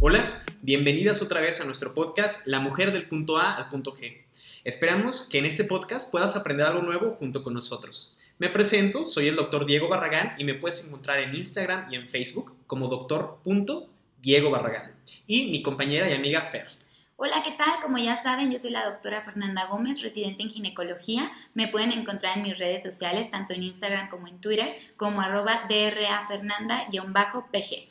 Hola, 0.00 0.42
bienvenidas 0.60 1.22
otra 1.22 1.40
vez 1.40 1.62
a 1.62 1.64
nuestro 1.64 1.94
podcast 1.94 2.46
La 2.46 2.60
mujer 2.60 2.92
del 2.92 3.08
punto 3.08 3.38
A 3.38 3.54
al 3.54 3.70
punto 3.70 3.94
G. 3.94 4.26
Esperamos 4.64 5.26
que 5.30 5.38
en 5.38 5.46
este 5.46 5.64
podcast 5.64 6.10
puedas 6.10 6.36
aprender 6.36 6.66
algo 6.66 6.82
nuevo 6.82 7.12
junto 7.12 7.42
con 7.42 7.54
nosotros. 7.54 8.18
Me 8.38 8.50
presento, 8.50 9.06
soy 9.06 9.28
el 9.28 9.36
doctor 9.36 9.64
Diego 9.64 9.88
Barragán 9.88 10.34
y 10.36 10.44
me 10.44 10.52
puedes 10.52 10.84
encontrar 10.84 11.20
en 11.20 11.34
Instagram 11.34 11.86
y 11.90 11.96
en 11.96 12.10
Facebook 12.10 12.54
como 12.66 12.88
doctor.diego 12.88 14.50
Barragán 14.50 14.94
y 15.26 15.50
mi 15.50 15.62
compañera 15.62 16.10
y 16.10 16.12
amiga 16.12 16.42
Fer. 16.42 16.66
Hola, 17.18 17.42
¿qué 17.42 17.52
tal? 17.52 17.80
Como 17.80 17.96
ya 17.96 18.14
saben, 18.14 18.50
yo 18.50 18.58
soy 18.58 18.72
la 18.72 18.84
doctora 18.84 19.22
Fernanda 19.22 19.64
Gómez, 19.68 20.02
residente 20.02 20.42
en 20.42 20.50
ginecología. 20.50 21.32
Me 21.54 21.66
pueden 21.66 21.90
encontrar 21.92 22.36
en 22.36 22.42
mis 22.42 22.58
redes 22.58 22.82
sociales, 22.82 23.30
tanto 23.30 23.54
en 23.54 23.62
Instagram 23.62 24.10
como 24.10 24.28
en 24.28 24.38
Twitter, 24.38 24.76
como 24.98 25.22
arroba 25.22 25.62
drafernanda-pg. 25.66 27.88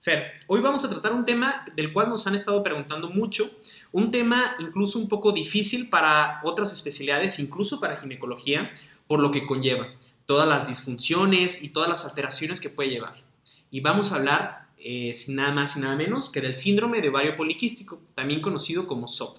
Fer, 0.00 0.32
hoy 0.48 0.60
vamos 0.60 0.84
a 0.84 0.90
tratar 0.90 1.12
un 1.12 1.24
tema 1.24 1.64
del 1.76 1.92
cual 1.92 2.08
nos 2.08 2.26
han 2.26 2.34
estado 2.34 2.60
preguntando 2.64 3.08
mucho, 3.08 3.48
un 3.92 4.10
tema 4.10 4.56
incluso 4.58 4.98
un 4.98 5.08
poco 5.08 5.30
difícil 5.30 5.88
para 5.88 6.40
otras 6.42 6.72
especialidades, 6.72 7.38
incluso 7.38 7.78
para 7.78 7.96
ginecología, 7.96 8.72
por 9.06 9.20
lo 9.20 9.30
que 9.30 9.46
conlleva, 9.46 9.86
todas 10.26 10.48
las 10.48 10.66
disfunciones 10.66 11.62
y 11.62 11.72
todas 11.72 11.88
las 11.88 12.04
alteraciones 12.04 12.60
que 12.60 12.70
puede 12.70 12.90
llevar. 12.90 13.14
Y 13.70 13.80
vamos 13.80 14.10
a 14.10 14.16
hablar 14.16 14.65
eh, 14.88 15.14
sin 15.14 15.34
nada 15.34 15.50
más 15.50 15.76
y 15.76 15.80
nada 15.80 15.96
menos 15.96 16.30
que 16.30 16.40
del 16.40 16.54
síndrome 16.54 17.00
de 17.00 17.08
ovario 17.08 17.34
poliquístico, 17.34 18.00
también 18.14 18.40
conocido 18.40 18.86
como 18.86 19.08
SOP. 19.08 19.38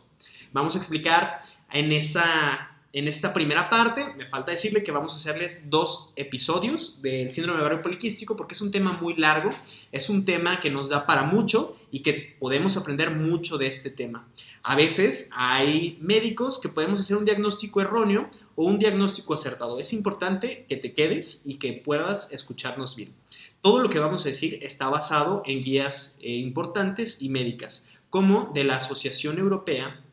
Vamos 0.52 0.76
a 0.76 0.78
explicar 0.78 1.40
en, 1.72 1.94
esa, 1.94 2.76
en 2.92 3.08
esta 3.08 3.34
primera 3.34 3.70
parte, 3.70 4.14
me 4.18 4.28
falta 4.28 4.52
decirle 4.52 4.84
que 4.84 4.92
vamos 4.92 5.14
a 5.14 5.16
hacerles 5.16 5.70
dos 5.70 6.12
episodios 6.18 7.02
del 7.02 7.32
síndrome 7.32 7.60
de 7.60 7.66
ovario 7.66 7.82
poliquístico 7.82 8.36
porque 8.36 8.56
es 8.56 8.62
un 8.62 8.72
tema 8.72 9.00
muy 9.02 9.16
largo, 9.16 9.52
es 9.94 10.10
un 10.10 10.26
tema 10.26 10.60
que 10.60 10.70
nos 10.70 10.90
da 10.90 11.06
para 11.06 11.24
mucho 11.24 11.78
y 11.92 12.00
que 12.00 12.36
podemos 12.42 12.76
aprender 12.76 13.12
mucho 13.12 13.58
de 13.58 13.68
este 13.68 13.90
tema. 13.90 14.28
A 14.64 14.76
veces 14.76 15.30
hay 15.38 15.98
médicos 16.02 16.60
que 16.60 16.68
podemos 16.68 17.00
hacer 17.00 17.16
un 17.16 17.24
diagnóstico 17.24 17.80
erróneo 17.80 18.30
o 18.56 18.66
un 18.66 18.80
diagnóstico 18.80 19.34
acertado. 19.34 19.80
Es 19.80 19.94
importante 19.94 20.66
que 20.68 20.76
te 20.76 20.94
quedes 20.94 21.44
y 21.46 21.56
que 21.58 21.72
puedas 21.72 22.34
escucharnos 22.34 22.98
bien. 22.98 23.14
Todo 23.62 23.80
lo 23.80 23.90
que 23.90 24.00
vamos 24.00 24.26
a 24.26 24.30
decir 24.30 24.60
está 24.62 24.90
basado 24.90 25.44
en 25.46 25.62
guías 25.62 26.20
eh, 26.22 26.36
importantes 26.36 27.22
y 27.22 27.30
médicas, 27.30 27.98
como 28.10 28.52
de 28.54 28.64
la 28.64 28.76
Asociación 28.76 29.38
Europea 29.38 30.04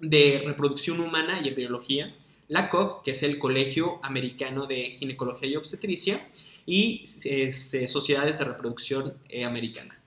de 0.00 0.42
Reproducción 0.46 1.00
Humana 1.00 1.40
y 1.40 1.48
Embriología, 1.48 2.14
la 2.48 2.70
COG, 2.70 3.02
que 3.02 3.10
es 3.10 3.22
el 3.22 3.38
Colegio 3.38 4.00
Americano 4.02 4.66
de 4.66 4.90
Ginecología 4.92 5.48
y 5.48 5.56
Obstetricia, 5.56 6.28
y 6.64 7.04
eh, 7.24 7.50
Sociedades 7.50 8.38
de 8.38 8.44
Reproducción 8.44 9.14
eh, 9.28 9.44
Americana. 9.44 9.98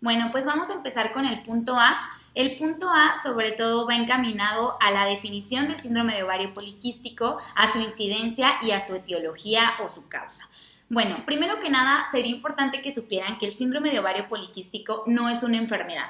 Bueno, 0.00 0.28
pues 0.30 0.44
vamos 0.46 0.70
a 0.70 0.74
empezar 0.74 1.12
con 1.12 1.24
el 1.24 1.42
punto 1.42 1.76
A. 1.76 2.00
El 2.34 2.56
punto 2.56 2.88
A 2.88 3.14
sobre 3.20 3.52
todo 3.52 3.86
va 3.86 3.96
encaminado 3.96 4.76
a 4.80 4.92
la 4.92 5.06
definición 5.06 5.66
del 5.66 5.76
síndrome 5.76 6.14
de 6.14 6.22
ovario 6.22 6.54
poliquístico, 6.54 7.38
a 7.56 7.72
su 7.72 7.78
incidencia 7.78 8.58
y 8.62 8.70
a 8.70 8.80
su 8.80 8.94
etiología 8.94 9.72
o 9.82 9.88
su 9.88 10.08
causa. 10.08 10.48
Bueno, 10.90 11.22
primero 11.26 11.58
que 11.58 11.68
nada, 11.68 12.06
sería 12.10 12.34
importante 12.34 12.80
que 12.80 12.92
supieran 12.92 13.36
que 13.36 13.44
el 13.44 13.52
síndrome 13.52 13.90
de 13.90 14.00
ovario 14.00 14.26
poliquístico 14.26 15.04
no 15.06 15.28
es 15.28 15.42
una 15.42 15.58
enfermedad, 15.58 16.08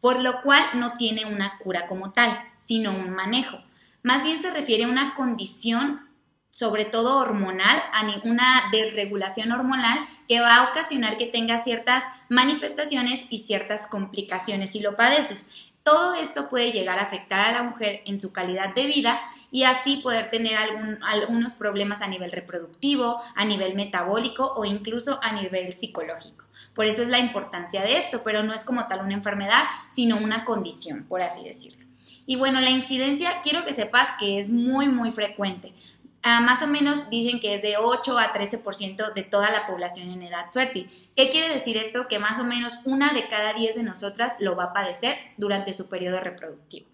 por 0.00 0.20
lo 0.20 0.40
cual 0.42 0.62
no 0.74 0.92
tiene 0.92 1.24
una 1.24 1.58
cura 1.58 1.88
como 1.88 2.12
tal, 2.12 2.38
sino 2.54 2.92
un 2.92 3.10
manejo. 3.10 3.58
Más 4.04 4.22
bien 4.22 4.40
se 4.40 4.52
refiere 4.52 4.84
a 4.84 4.88
una 4.88 5.14
condición, 5.16 6.08
sobre 6.50 6.84
todo 6.84 7.18
hormonal, 7.18 7.82
a 7.92 8.06
una 8.22 8.68
desregulación 8.70 9.50
hormonal 9.50 9.98
que 10.28 10.40
va 10.40 10.56
a 10.56 10.70
ocasionar 10.70 11.18
que 11.18 11.26
tenga 11.26 11.58
ciertas 11.58 12.04
manifestaciones 12.28 13.26
y 13.30 13.40
ciertas 13.40 13.88
complicaciones 13.88 14.70
si 14.70 14.80
lo 14.80 14.94
padeces. 14.94 15.69
Todo 15.82 16.14
esto 16.14 16.48
puede 16.48 16.72
llegar 16.72 16.98
a 16.98 17.02
afectar 17.02 17.40
a 17.40 17.52
la 17.52 17.62
mujer 17.62 18.02
en 18.04 18.18
su 18.18 18.32
calidad 18.32 18.74
de 18.74 18.86
vida 18.86 19.20
y 19.50 19.64
así 19.64 19.96
poder 19.96 20.28
tener 20.28 20.58
algunos 21.02 21.54
problemas 21.54 22.02
a 22.02 22.06
nivel 22.06 22.32
reproductivo, 22.32 23.16
a 23.34 23.44
nivel 23.44 23.74
metabólico 23.74 24.52
o 24.56 24.64
incluso 24.64 25.18
a 25.22 25.32
nivel 25.32 25.72
psicológico. 25.72 26.44
Por 26.74 26.86
eso 26.86 27.02
es 27.02 27.08
la 27.08 27.18
importancia 27.18 27.82
de 27.82 27.96
esto, 27.96 28.22
pero 28.22 28.42
no 28.42 28.52
es 28.52 28.64
como 28.64 28.86
tal 28.88 29.00
una 29.00 29.14
enfermedad, 29.14 29.64
sino 29.90 30.18
una 30.18 30.44
condición, 30.44 31.04
por 31.04 31.22
así 31.22 31.42
decirlo. 31.44 31.86
Y 32.26 32.36
bueno, 32.36 32.60
la 32.60 32.70
incidencia, 32.70 33.40
quiero 33.42 33.64
que 33.64 33.72
sepas 33.72 34.10
que 34.18 34.38
es 34.38 34.50
muy, 34.50 34.86
muy 34.86 35.10
frecuente. 35.10 35.74
Ah, 36.22 36.40
más 36.40 36.62
o 36.62 36.66
menos 36.66 37.08
dicen 37.08 37.40
que 37.40 37.54
es 37.54 37.62
de 37.62 37.76
8 37.78 38.18
a 38.18 38.32
13% 38.32 39.14
de 39.14 39.22
toda 39.22 39.50
la 39.50 39.66
población 39.66 40.10
en 40.10 40.22
edad 40.22 40.50
fértil. 40.52 40.90
¿Qué 41.16 41.30
quiere 41.30 41.48
decir 41.48 41.78
esto? 41.78 42.08
Que 42.08 42.18
más 42.18 42.38
o 42.38 42.44
menos 42.44 42.80
una 42.84 43.14
de 43.14 43.26
cada 43.28 43.54
10 43.54 43.76
de 43.76 43.82
nosotras 43.82 44.36
lo 44.38 44.54
va 44.54 44.64
a 44.64 44.72
padecer 44.74 45.16
durante 45.38 45.72
su 45.72 45.88
periodo 45.88 46.20
reproductivo. 46.20 46.86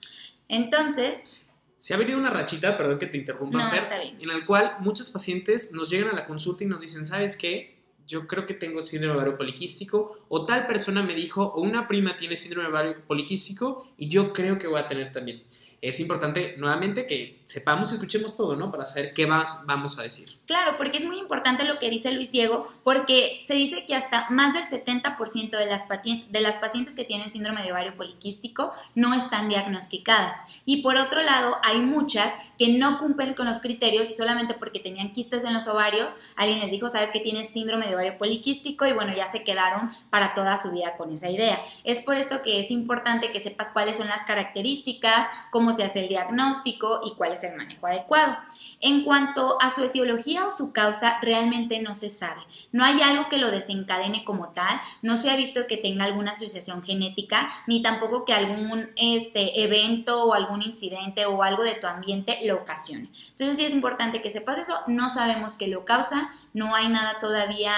Entonces... 0.48 1.42
Se 1.74 1.92
ha 1.92 1.96
venido 1.96 2.18
una 2.18 2.30
rachita, 2.30 2.78
perdón 2.78 2.98
que 2.98 3.06
te 3.06 3.18
interrumpa, 3.18 3.70
en 4.00 4.30
el 4.30 4.46
cual 4.46 4.76
muchos 4.78 5.10
pacientes 5.10 5.72
nos 5.72 5.90
llegan 5.90 6.10
a 6.10 6.14
la 6.14 6.26
consulta 6.26 6.64
y 6.64 6.68
nos 6.68 6.80
dicen, 6.80 7.04
¿sabes 7.04 7.36
qué? 7.36 7.76
Yo 8.06 8.26
creo 8.26 8.46
que 8.46 8.54
tengo 8.54 8.82
síndrome 8.82 9.16
ovario 9.16 9.36
poliquístico, 9.36 10.24
o 10.28 10.46
tal 10.46 10.66
persona 10.66 11.02
me 11.02 11.14
dijo, 11.14 11.42
o 11.42 11.60
una 11.60 11.86
prima 11.86 12.16
tiene 12.16 12.36
síndrome 12.36 12.68
ovario 12.68 13.04
poliquístico, 13.06 13.92
y 13.98 14.08
yo 14.08 14.32
creo 14.32 14.56
que 14.56 14.68
voy 14.68 14.80
a 14.80 14.86
tener 14.86 15.12
también 15.12 15.42
es 15.82 16.00
importante 16.00 16.56
nuevamente 16.56 17.06
que 17.06 17.40
sepamos, 17.44 17.92
escuchemos 17.92 18.36
todo, 18.36 18.56
¿no? 18.56 18.70
Para 18.70 18.86
saber 18.86 19.12
qué 19.14 19.26
más 19.26 19.64
vamos 19.66 19.98
a 19.98 20.02
decir. 20.02 20.28
Claro, 20.46 20.76
porque 20.76 20.98
es 20.98 21.04
muy 21.04 21.18
importante 21.18 21.64
lo 21.64 21.78
que 21.78 21.90
dice 21.90 22.12
Luis 22.12 22.32
Diego, 22.32 22.66
porque 22.82 23.38
se 23.40 23.54
dice 23.54 23.84
que 23.86 23.94
hasta 23.94 24.28
más 24.30 24.54
del 24.54 24.64
70% 24.64 25.50
de 25.50 25.66
las, 25.66 25.86
de 25.88 26.40
las 26.40 26.54
pacientes 26.56 26.94
que 26.94 27.04
tienen 27.04 27.30
síndrome 27.30 27.62
de 27.62 27.72
ovario 27.72 27.94
poliquístico 27.94 28.72
no 28.94 29.14
están 29.14 29.48
diagnosticadas. 29.48 30.46
Y 30.64 30.82
por 30.82 30.96
otro 30.96 31.22
lado, 31.22 31.58
hay 31.62 31.80
muchas 31.80 32.52
que 32.58 32.78
no 32.78 32.98
cumplen 32.98 33.34
con 33.34 33.46
los 33.46 33.60
criterios 33.60 34.10
y 34.10 34.14
solamente 34.14 34.54
porque 34.54 34.80
tenían 34.80 35.12
quistes 35.12 35.44
en 35.44 35.54
los 35.54 35.68
ovarios, 35.68 36.16
alguien 36.36 36.60
les 36.60 36.70
dijo, 36.70 36.88
sabes 36.88 37.10
que 37.10 37.20
tienes 37.20 37.48
síndrome 37.50 37.86
de 37.86 37.94
ovario 37.94 38.18
poliquístico 38.18 38.86
y 38.86 38.92
bueno, 38.92 39.14
ya 39.14 39.26
se 39.26 39.44
quedaron 39.44 39.90
para 40.10 40.34
toda 40.34 40.58
su 40.58 40.72
vida 40.72 40.96
con 40.96 41.12
esa 41.12 41.30
idea. 41.30 41.60
Es 41.84 42.00
por 42.00 42.16
esto 42.16 42.42
que 42.42 42.58
es 42.58 42.70
importante 42.70 43.30
que 43.30 43.40
sepas 43.40 43.70
cuáles 43.70 43.96
son 43.96 44.08
las 44.08 44.24
características, 44.24 45.26
cómo 45.50 45.65
se 45.72 45.84
hace 45.84 46.00
el 46.00 46.08
diagnóstico 46.08 47.00
y 47.04 47.14
cuál 47.14 47.32
es 47.32 47.44
el 47.44 47.56
manejo 47.56 47.86
adecuado. 47.86 48.36
En 48.80 49.04
cuanto 49.04 49.60
a 49.60 49.70
su 49.70 49.82
etiología 49.82 50.44
o 50.44 50.50
su 50.50 50.72
causa, 50.72 51.18
realmente 51.22 51.80
no 51.80 51.94
se 51.94 52.10
sabe. 52.10 52.42
No 52.72 52.84
hay 52.84 53.00
algo 53.00 53.28
que 53.30 53.38
lo 53.38 53.50
desencadene 53.50 54.22
como 54.24 54.50
tal, 54.50 54.78
no 55.00 55.16
se 55.16 55.30
ha 55.30 55.36
visto 55.36 55.66
que 55.66 55.78
tenga 55.78 56.04
alguna 56.04 56.32
asociación 56.32 56.82
genética, 56.82 57.48
ni 57.66 57.82
tampoco 57.82 58.26
que 58.26 58.34
algún 58.34 58.90
este, 58.96 59.62
evento 59.62 60.24
o 60.24 60.34
algún 60.34 60.60
incidente 60.60 61.24
o 61.24 61.42
algo 61.42 61.62
de 61.62 61.74
tu 61.74 61.86
ambiente 61.86 62.38
lo 62.44 62.56
ocasione. 62.56 63.08
Entonces 63.30 63.56
sí 63.56 63.64
es 63.64 63.72
importante 63.72 64.20
que 64.20 64.30
sepas 64.30 64.58
eso, 64.58 64.78
no 64.88 65.08
sabemos 65.08 65.56
qué 65.56 65.68
lo 65.68 65.84
causa, 65.86 66.30
no 66.52 66.74
hay 66.74 66.88
nada 66.88 67.18
todavía 67.18 67.74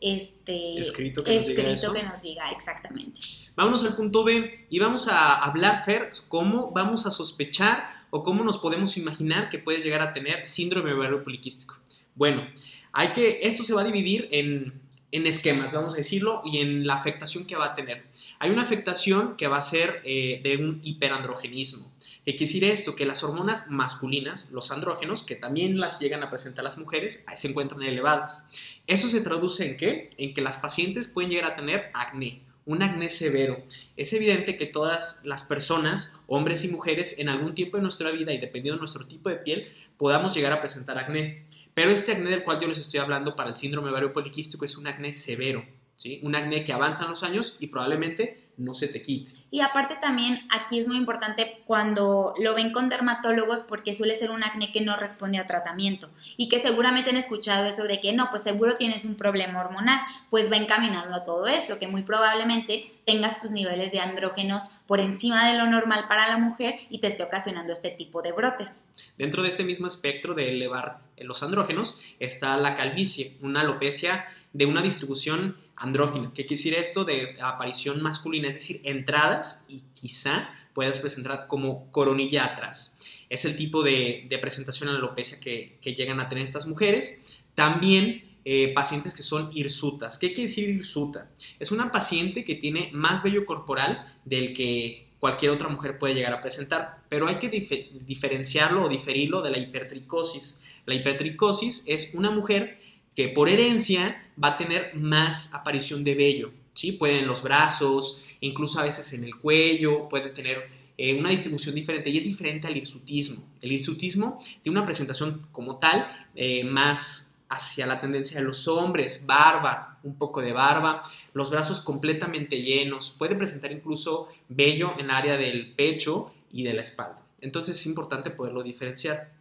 este, 0.00 0.78
escrito, 0.78 1.24
que, 1.24 1.36
escrito 1.36 1.92
que 1.92 2.02
nos 2.04 2.22
diga 2.22 2.50
exactamente. 2.50 3.20
Vámonos 3.58 3.82
al 3.82 3.96
punto 3.96 4.22
B 4.22 4.68
y 4.70 4.78
vamos 4.78 5.08
a 5.08 5.34
hablar, 5.34 5.84
Fer, 5.84 6.12
cómo 6.28 6.70
vamos 6.70 7.06
a 7.06 7.10
sospechar 7.10 7.90
o 8.10 8.22
cómo 8.22 8.44
nos 8.44 8.58
podemos 8.58 8.96
imaginar 8.96 9.48
que 9.48 9.58
puedes 9.58 9.82
llegar 9.82 10.00
a 10.00 10.12
tener 10.12 10.46
síndrome 10.46 10.92
ovario 10.92 11.24
poliquístico. 11.24 11.76
Bueno, 12.14 12.48
hay 12.92 13.08
que, 13.14 13.40
esto 13.42 13.64
se 13.64 13.74
va 13.74 13.80
a 13.80 13.84
dividir 13.84 14.28
en, 14.30 14.80
esquemas, 15.10 15.72
vamos 15.72 15.94
a 15.94 15.96
decirlo, 15.96 16.40
y 16.44 16.58
en 16.58 16.86
la 16.86 16.94
afectación 16.94 17.46
que 17.46 17.56
va 17.56 17.64
a 17.64 17.74
tener. 17.74 18.06
Hay 18.38 18.50
una 18.50 18.62
afectación 18.62 19.36
que 19.36 19.48
va 19.48 19.56
a 19.56 19.62
ser 19.62 20.02
eh, 20.04 20.40
de 20.44 20.56
un 20.58 20.80
hiperandrogenismo. 20.84 21.92
¿Qué 22.24 22.36
quiere 22.36 22.38
decir 22.38 22.62
esto? 22.62 22.94
Que 22.94 23.06
las 23.06 23.24
hormonas 23.24 23.72
masculinas, 23.72 24.52
los 24.52 24.70
andrógenos, 24.70 25.24
que 25.24 25.34
también 25.34 25.80
las 25.80 25.98
llegan 25.98 26.22
a 26.22 26.30
presentar 26.30 26.62
las 26.62 26.78
mujeres, 26.78 27.26
se 27.36 27.48
encuentran 27.48 27.82
elevadas. 27.82 28.50
¿Eso 28.86 29.08
se 29.08 29.20
traduce 29.20 29.68
en 29.68 29.76
qué? 29.76 30.10
En 30.16 30.32
que 30.32 30.42
las 30.42 30.58
pacientes 30.58 31.08
pueden 31.08 31.32
llegar 31.32 31.50
a 31.50 31.56
tener 31.56 31.90
acné 31.92 32.46
un 32.68 32.82
acné 32.82 33.08
severo. 33.08 33.64
Es 33.96 34.12
evidente 34.12 34.58
que 34.58 34.66
todas 34.66 35.24
las 35.24 35.42
personas, 35.42 36.20
hombres 36.26 36.64
y 36.64 36.68
mujeres, 36.68 37.18
en 37.18 37.30
algún 37.30 37.54
tiempo 37.54 37.78
de 37.78 37.82
nuestra 37.82 38.10
vida 38.10 38.34
y 38.34 38.38
dependiendo 38.38 38.76
de 38.76 38.80
nuestro 38.80 39.06
tipo 39.06 39.30
de 39.30 39.36
piel, 39.36 39.72
podamos 39.96 40.34
llegar 40.34 40.52
a 40.52 40.60
presentar 40.60 40.98
acné. 40.98 41.46
Pero 41.72 41.90
este 41.90 42.12
acné 42.12 42.28
del 42.28 42.44
cual 42.44 42.60
yo 42.60 42.68
les 42.68 42.76
estoy 42.76 43.00
hablando 43.00 43.34
para 43.34 43.48
el 43.48 43.56
síndrome 43.56 43.88
ovario 43.88 44.12
poliquístico 44.12 44.66
es 44.66 44.76
un 44.76 44.86
acné 44.86 45.14
severo, 45.14 45.64
¿sí? 45.96 46.20
Un 46.22 46.36
acné 46.36 46.62
que 46.64 46.74
avanza 46.74 47.04
en 47.04 47.10
los 47.10 47.22
años 47.22 47.56
y 47.58 47.68
probablemente 47.68 48.47
no 48.58 48.74
se 48.74 48.88
te 48.88 49.00
quite. 49.00 49.30
Y 49.50 49.60
aparte 49.60 49.96
también 49.96 50.46
aquí 50.50 50.78
es 50.78 50.88
muy 50.88 50.96
importante 50.96 51.62
cuando 51.64 52.34
lo 52.38 52.54
ven 52.54 52.72
con 52.72 52.88
dermatólogos 52.88 53.62
porque 53.62 53.94
suele 53.94 54.14
ser 54.14 54.30
un 54.30 54.44
acné 54.44 54.72
que 54.72 54.82
no 54.82 54.96
responde 54.96 55.38
a 55.38 55.46
tratamiento 55.46 56.10
y 56.36 56.48
que 56.48 56.58
seguramente 56.58 57.10
han 57.10 57.16
escuchado 57.16 57.64
eso 57.64 57.84
de 57.84 58.00
que 58.00 58.12
no, 58.12 58.28
pues 58.30 58.42
seguro 58.42 58.74
tienes 58.74 59.04
un 59.04 59.16
problema 59.16 59.60
hormonal, 59.60 60.00
pues 60.28 60.50
va 60.50 60.56
encaminando 60.56 61.14
a 61.14 61.24
todo 61.24 61.46
esto, 61.46 61.78
que 61.78 61.88
muy 61.88 62.02
probablemente 62.02 62.84
tengas 63.06 63.40
tus 63.40 63.52
niveles 63.52 63.92
de 63.92 64.00
andrógenos 64.00 64.68
por 64.86 65.00
encima 65.00 65.48
de 65.48 65.56
lo 65.56 65.66
normal 65.66 66.04
para 66.08 66.28
la 66.28 66.38
mujer 66.38 66.74
y 66.90 66.98
te 66.98 67.06
esté 67.06 67.22
ocasionando 67.22 67.72
este 67.72 67.90
tipo 67.90 68.20
de 68.20 68.32
brotes. 68.32 68.92
Dentro 69.16 69.42
de 69.42 69.48
este 69.48 69.64
mismo 69.64 69.86
espectro 69.86 70.34
de 70.34 70.50
elevar 70.50 71.07
los 71.22 71.42
andrógenos 71.42 72.00
está 72.18 72.56
la 72.56 72.74
calvicie, 72.74 73.36
una 73.40 73.60
alopecia 73.60 74.26
de 74.52 74.66
una 74.66 74.82
distribución 74.82 75.56
andrógina. 75.76 76.32
¿Qué 76.34 76.46
quiere 76.46 76.56
decir 76.56 76.74
esto? 76.74 77.04
De 77.04 77.36
aparición 77.40 78.02
masculina, 78.02 78.48
es 78.48 78.54
decir, 78.54 78.80
entradas 78.84 79.66
y 79.68 79.82
quizá 79.94 80.54
puedas 80.74 81.00
presentar 81.00 81.46
como 81.46 81.90
coronilla 81.90 82.44
atrás. 82.44 83.00
Es 83.28 83.44
el 83.44 83.56
tipo 83.56 83.82
de, 83.82 84.26
presentación 84.40 84.88
en 84.88 84.94
la 84.94 85.00
alopecia 85.00 85.38
que, 85.40 85.78
llegan 85.82 86.20
a 86.20 86.28
tener 86.28 86.44
estas 86.44 86.66
mujeres. 86.66 87.40
También 87.54 88.38
eh, 88.44 88.72
pacientes 88.74 89.14
que 89.14 89.22
son 89.22 89.50
hirsutas. 89.52 90.18
¿Qué 90.18 90.28
quiere 90.28 90.42
decir 90.42 90.68
hirsuta? 90.70 91.30
Es 91.58 91.70
una 91.70 91.92
paciente 91.92 92.44
que 92.44 92.54
tiene 92.54 92.90
más 92.92 93.22
vello 93.22 93.44
corporal 93.44 94.18
del 94.24 94.54
que 94.54 95.08
cualquier 95.18 95.50
otra 95.50 95.68
mujer 95.68 95.98
puede 95.98 96.14
llegar 96.14 96.32
a 96.32 96.40
presentar, 96.40 97.02
pero 97.08 97.26
hay 97.26 97.36
que 97.36 97.48
diferenciarlo 97.48 98.84
o 98.84 98.88
diferirlo 98.88 99.42
de 99.42 99.50
la 99.50 99.58
hipertricosis. 99.58 100.67
La 100.88 100.94
hipertricosis 100.94 101.84
es 101.86 102.14
una 102.14 102.30
mujer 102.30 102.78
que 103.14 103.28
por 103.28 103.50
herencia 103.50 104.32
va 104.42 104.48
a 104.48 104.56
tener 104.56 104.94
más 104.94 105.54
aparición 105.54 106.02
de 106.02 106.14
vello, 106.14 106.50
¿sí? 106.72 106.92
Puede 106.92 107.18
en 107.18 107.26
los 107.26 107.42
brazos, 107.42 108.24
incluso 108.40 108.80
a 108.80 108.84
veces 108.84 109.12
en 109.12 109.24
el 109.24 109.36
cuello, 109.36 110.08
puede 110.08 110.30
tener 110.30 110.66
eh, 110.96 111.12
una 111.12 111.28
distribución 111.28 111.74
diferente 111.74 112.08
y 112.08 112.16
es 112.16 112.24
diferente 112.24 112.68
al 112.68 112.76
hirsutismo. 112.76 113.44
El 113.60 113.72
hirsutismo 113.72 114.40
tiene 114.62 114.78
una 114.78 114.86
presentación 114.86 115.46
como 115.52 115.76
tal 115.76 116.10
eh, 116.34 116.64
más 116.64 117.44
hacia 117.50 117.86
la 117.86 118.00
tendencia 118.00 118.40
de 118.40 118.46
los 118.46 118.66
hombres, 118.66 119.26
barba, 119.26 119.98
un 120.04 120.16
poco 120.16 120.40
de 120.40 120.52
barba, 120.52 121.02
los 121.34 121.50
brazos 121.50 121.82
completamente 121.82 122.62
llenos, 122.62 123.10
puede 123.10 123.36
presentar 123.36 123.72
incluso 123.72 124.28
vello 124.48 124.94
en 124.94 125.04
el 125.04 125.10
área 125.10 125.36
del 125.36 125.74
pecho 125.74 126.32
y 126.50 126.62
de 126.62 126.72
la 126.72 126.80
espalda. 126.80 127.26
Entonces 127.42 127.76
es 127.76 127.86
importante 127.86 128.30
poderlo 128.30 128.62
diferenciar. 128.62 129.32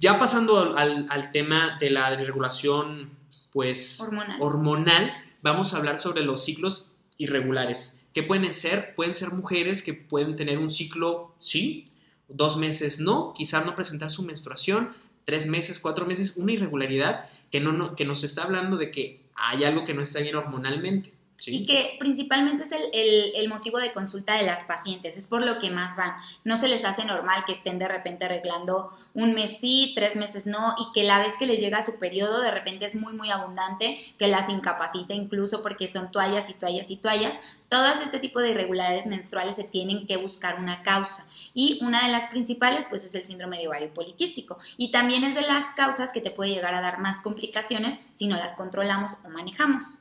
Ya 0.00 0.18
pasando 0.18 0.74
al, 0.78 1.30
tema 1.30 1.76
de 1.78 1.90
la 1.90 2.10
desregulación 2.10 3.10
pues, 3.52 4.02
hormonal. 4.40 5.12
vamos 5.42 5.74
a 5.74 5.76
hablar 5.76 5.98
sobre 5.98 6.22
los 6.22 6.42
ciclos 6.42 6.96
irregulares. 7.18 8.08
¿Qué 8.14 8.22
pueden 8.22 8.54
ser? 8.54 8.94
Pueden 8.94 9.12
ser 9.12 9.30
mujeres 9.32 9.82
que 9.82 9.92
pueden 9.92 10.36
tener 10.36 10.56
un 10.56 10.70
ciclo, 10.70 11.34
sí, 11.38 11.86
dos 12.28 12.56
meses 12.56 13.00
no, 13.00 13.34
quizás 13.36 13.66
no 13.66 13.74
presentar 13.74 14.10
su 14.10 14.22
menstruación, 14.22 14.94
tres 15.26 15.46
meses, 15.48 15.78
cuatro 15.78 16.06
meses, 16.06 16.38
una 16.38 16.52
irregularidad 16.52 17.28
que, 17.50 17.60
no, 17.60 17.94
que 17.94 18.06
nos 18.06 18.24
está 18.24 18.44
hablando 18.44 18.78
de 18.78 18.90
que 18.90 19.20
hay 19.34 19.64
algo 19.64 19.84
que 19.84 19.92
no 19.92 20.00
está 20.00 20.20
bien 20.20 20.34
hormonalmente. 20.34 21.12
Y 21.46 21.66
que 21.66 21.96
principalmente 21.98 22.64
es 22.64 22.72
el, 22.72 23.48
motivo 23.48 23.78
de 23.78 23.92
consulta 23.92 24.34
de 24.36 24.44
las 24.44 24.62
pacientes, 24.62 25.16
es 25.16 25.26
por 25.26 25.44
lo 25.44 25.58
que 25.58 25.70
más 25.70 25.96
van. 25.96 26.14
No 26.44 26.56
se 26.56 26.68
les 26.68 26.84
hace 26.84 27.04
normal 27.04 27.44
que 27.46 27.52
estén 27.52 27.78
de 27.78 27.88
repente 27.88 28.26
arreglando 28.26 28.90
un 29.14 29.34
mes 29.34 29.58
sí, 29.60 29.92
tres 29.94 30.16
meses 30.16 30.46
no, 30.46 30.74
y 30.78 30.92
que 30.92 31.04
la 31.04 31.18
vez 31.18 31.36
que 31.36 31.46
les 31.46 31.60
llega 31.60 31.82
su 31.82 31.98
periodo 31.98 32.40
de 32.40 32.50
repente 32.50 32.84
es 32.86 32.94
muy, 32.94 33.14
muy 33.14 33.30
abundante, 33.30 33.98
que 34.18 34.28
las 34.28 34.48
incapacita 34.48 35.14
incluso 35.14 35.62
porque 35.62 35.88
son 35.88 36.10
toallas 36.10 36.50
y 36.50 36.54
toallas 36.54 36.90
y 36.90 36.96
toallas. 36.96 37.58
Todas 37.68 38.00
este 38.00 38.18
tipo 38.18 38.40
de 38.40 38.50
irregularidades 38.50 39.06
menstruales 39.06 39.54
se 39.54 39.64
tienen 39.64 40.06
que 40.06 40.16
buscar 40.16 40.58
una 40.58 40.82
causa. 40.82 41.26
Y 41.54 41.78
una 41.84 42.04
de 42.04 42.12
las 42.12 42.26
principales, 42.26 42.86
pues, 42.88 43.04
es 43.04 43.14
el 43.14 43.24
síndrome 43.24 43.58
de 43.58 43.68
ovario 43.68 43.94
poliquístico. 43.94 44.58
Y 44.76 44.90
también 44.90 45.24
es 45.24 45.34
de 45.34 45.42
las 45.42 45.70
causas 45.72 46.12
que 46.12 46.20
te 46.20 46.30
puede 46.30 46.50
llegar 46.50 46.74
a 46.74 46.80
dar 46.80 46.98
más 46.98 47.20
complicaciones 47.20 48.08
si 48.12 48.26
no 48.26 48.36
las 48.36 48.54
controlamos 48.54 49.18
o 49.24 49.28
manejamos. 49.28 49.99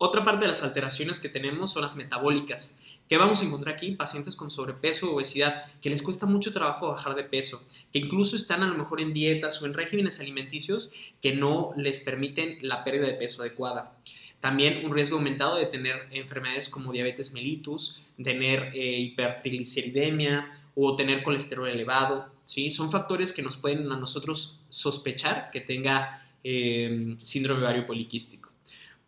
Otra 0.00 0.24
parte 0.24 0.44
de 0.44 0.48
las 0.48 0.62
alteraciones 0.62 1.18
que 1.18 1.28
tenemos 1.28 1.72
son 1.72 1.82
las 1.82 1.96
metabólicas. 1.96 2.82
¿Qué 3.08 3.16
vamos 3.16 3.42
a 3.42 3.46
encontrar 3.46 3.74
aquí? 3.74 3.92
Pacientes 3.92 4.36
con 4.36 4.48
sobrepeso 4.48 5.10
o 5.10 5.16
obesidad, 5.16 5.64
que 5.80 5.90
les 5.90 6.02
cuesta 6.02 6.24
mucho 6.24 6.52
trabajo 6.52 6.88
bajar 6.88 7.16
de 7.16 7.24
peso, 7.24 7.60
que 7.92 7.98
incluso 7.98 8.36
están 8.36 8.62
a 8.62 8.68
lo 8.68 8.76
mejor 8.76 9.00
en 9.00 9.12
dietas 9.12 9.60
o 9.60 9.66
en 9.66 9.74
regímenes 9.74 10.20
alimenticios 10.20 10.92
que 11.20 11.34
no 11.34 11.72
les 11.76 11.98
permiten 11.98 12.58
la 12.60 12.84
pérdida 12.84 13.06
de 13.06 13.14
peso 13.14 13.42
adecuada. 13.42 13.98
También 14.38 14.86
un 14.86 14.92
riesgo 14.92 15.16
aumentado 15.16 15.56
de 15.56 15.66
tener 15.66 16.06
enfermedades 16.12 16.68
como 16.68 16.92
diabetes 16.92 17.32
mellitus, 17.32 18.02
tener 18.22 18.70
eh, 18.74 19.00
hipertrigliceridemia 19.00 20.52
o 20.76 20.94
tener 20.94 21.24
colesterol 21.24 21.68
elevado. 21.68 22.30
¿sí? 22.44 22.70
Son 22.70 22.88
factores 22.88 23.32
que 23.32 23.42
nos 23.42 23.56
pueden 23.56 23.90
a 23.90 23.96
nosotros 23.96 24.62
sospechar 24.68 25.50
que 25.50 25.60
tenga 25.60 26.24
eh, 26.44 27.16
síndrome 27.18 27.62
ovario 27.62 27.84
poliquístico. 27.84 28.48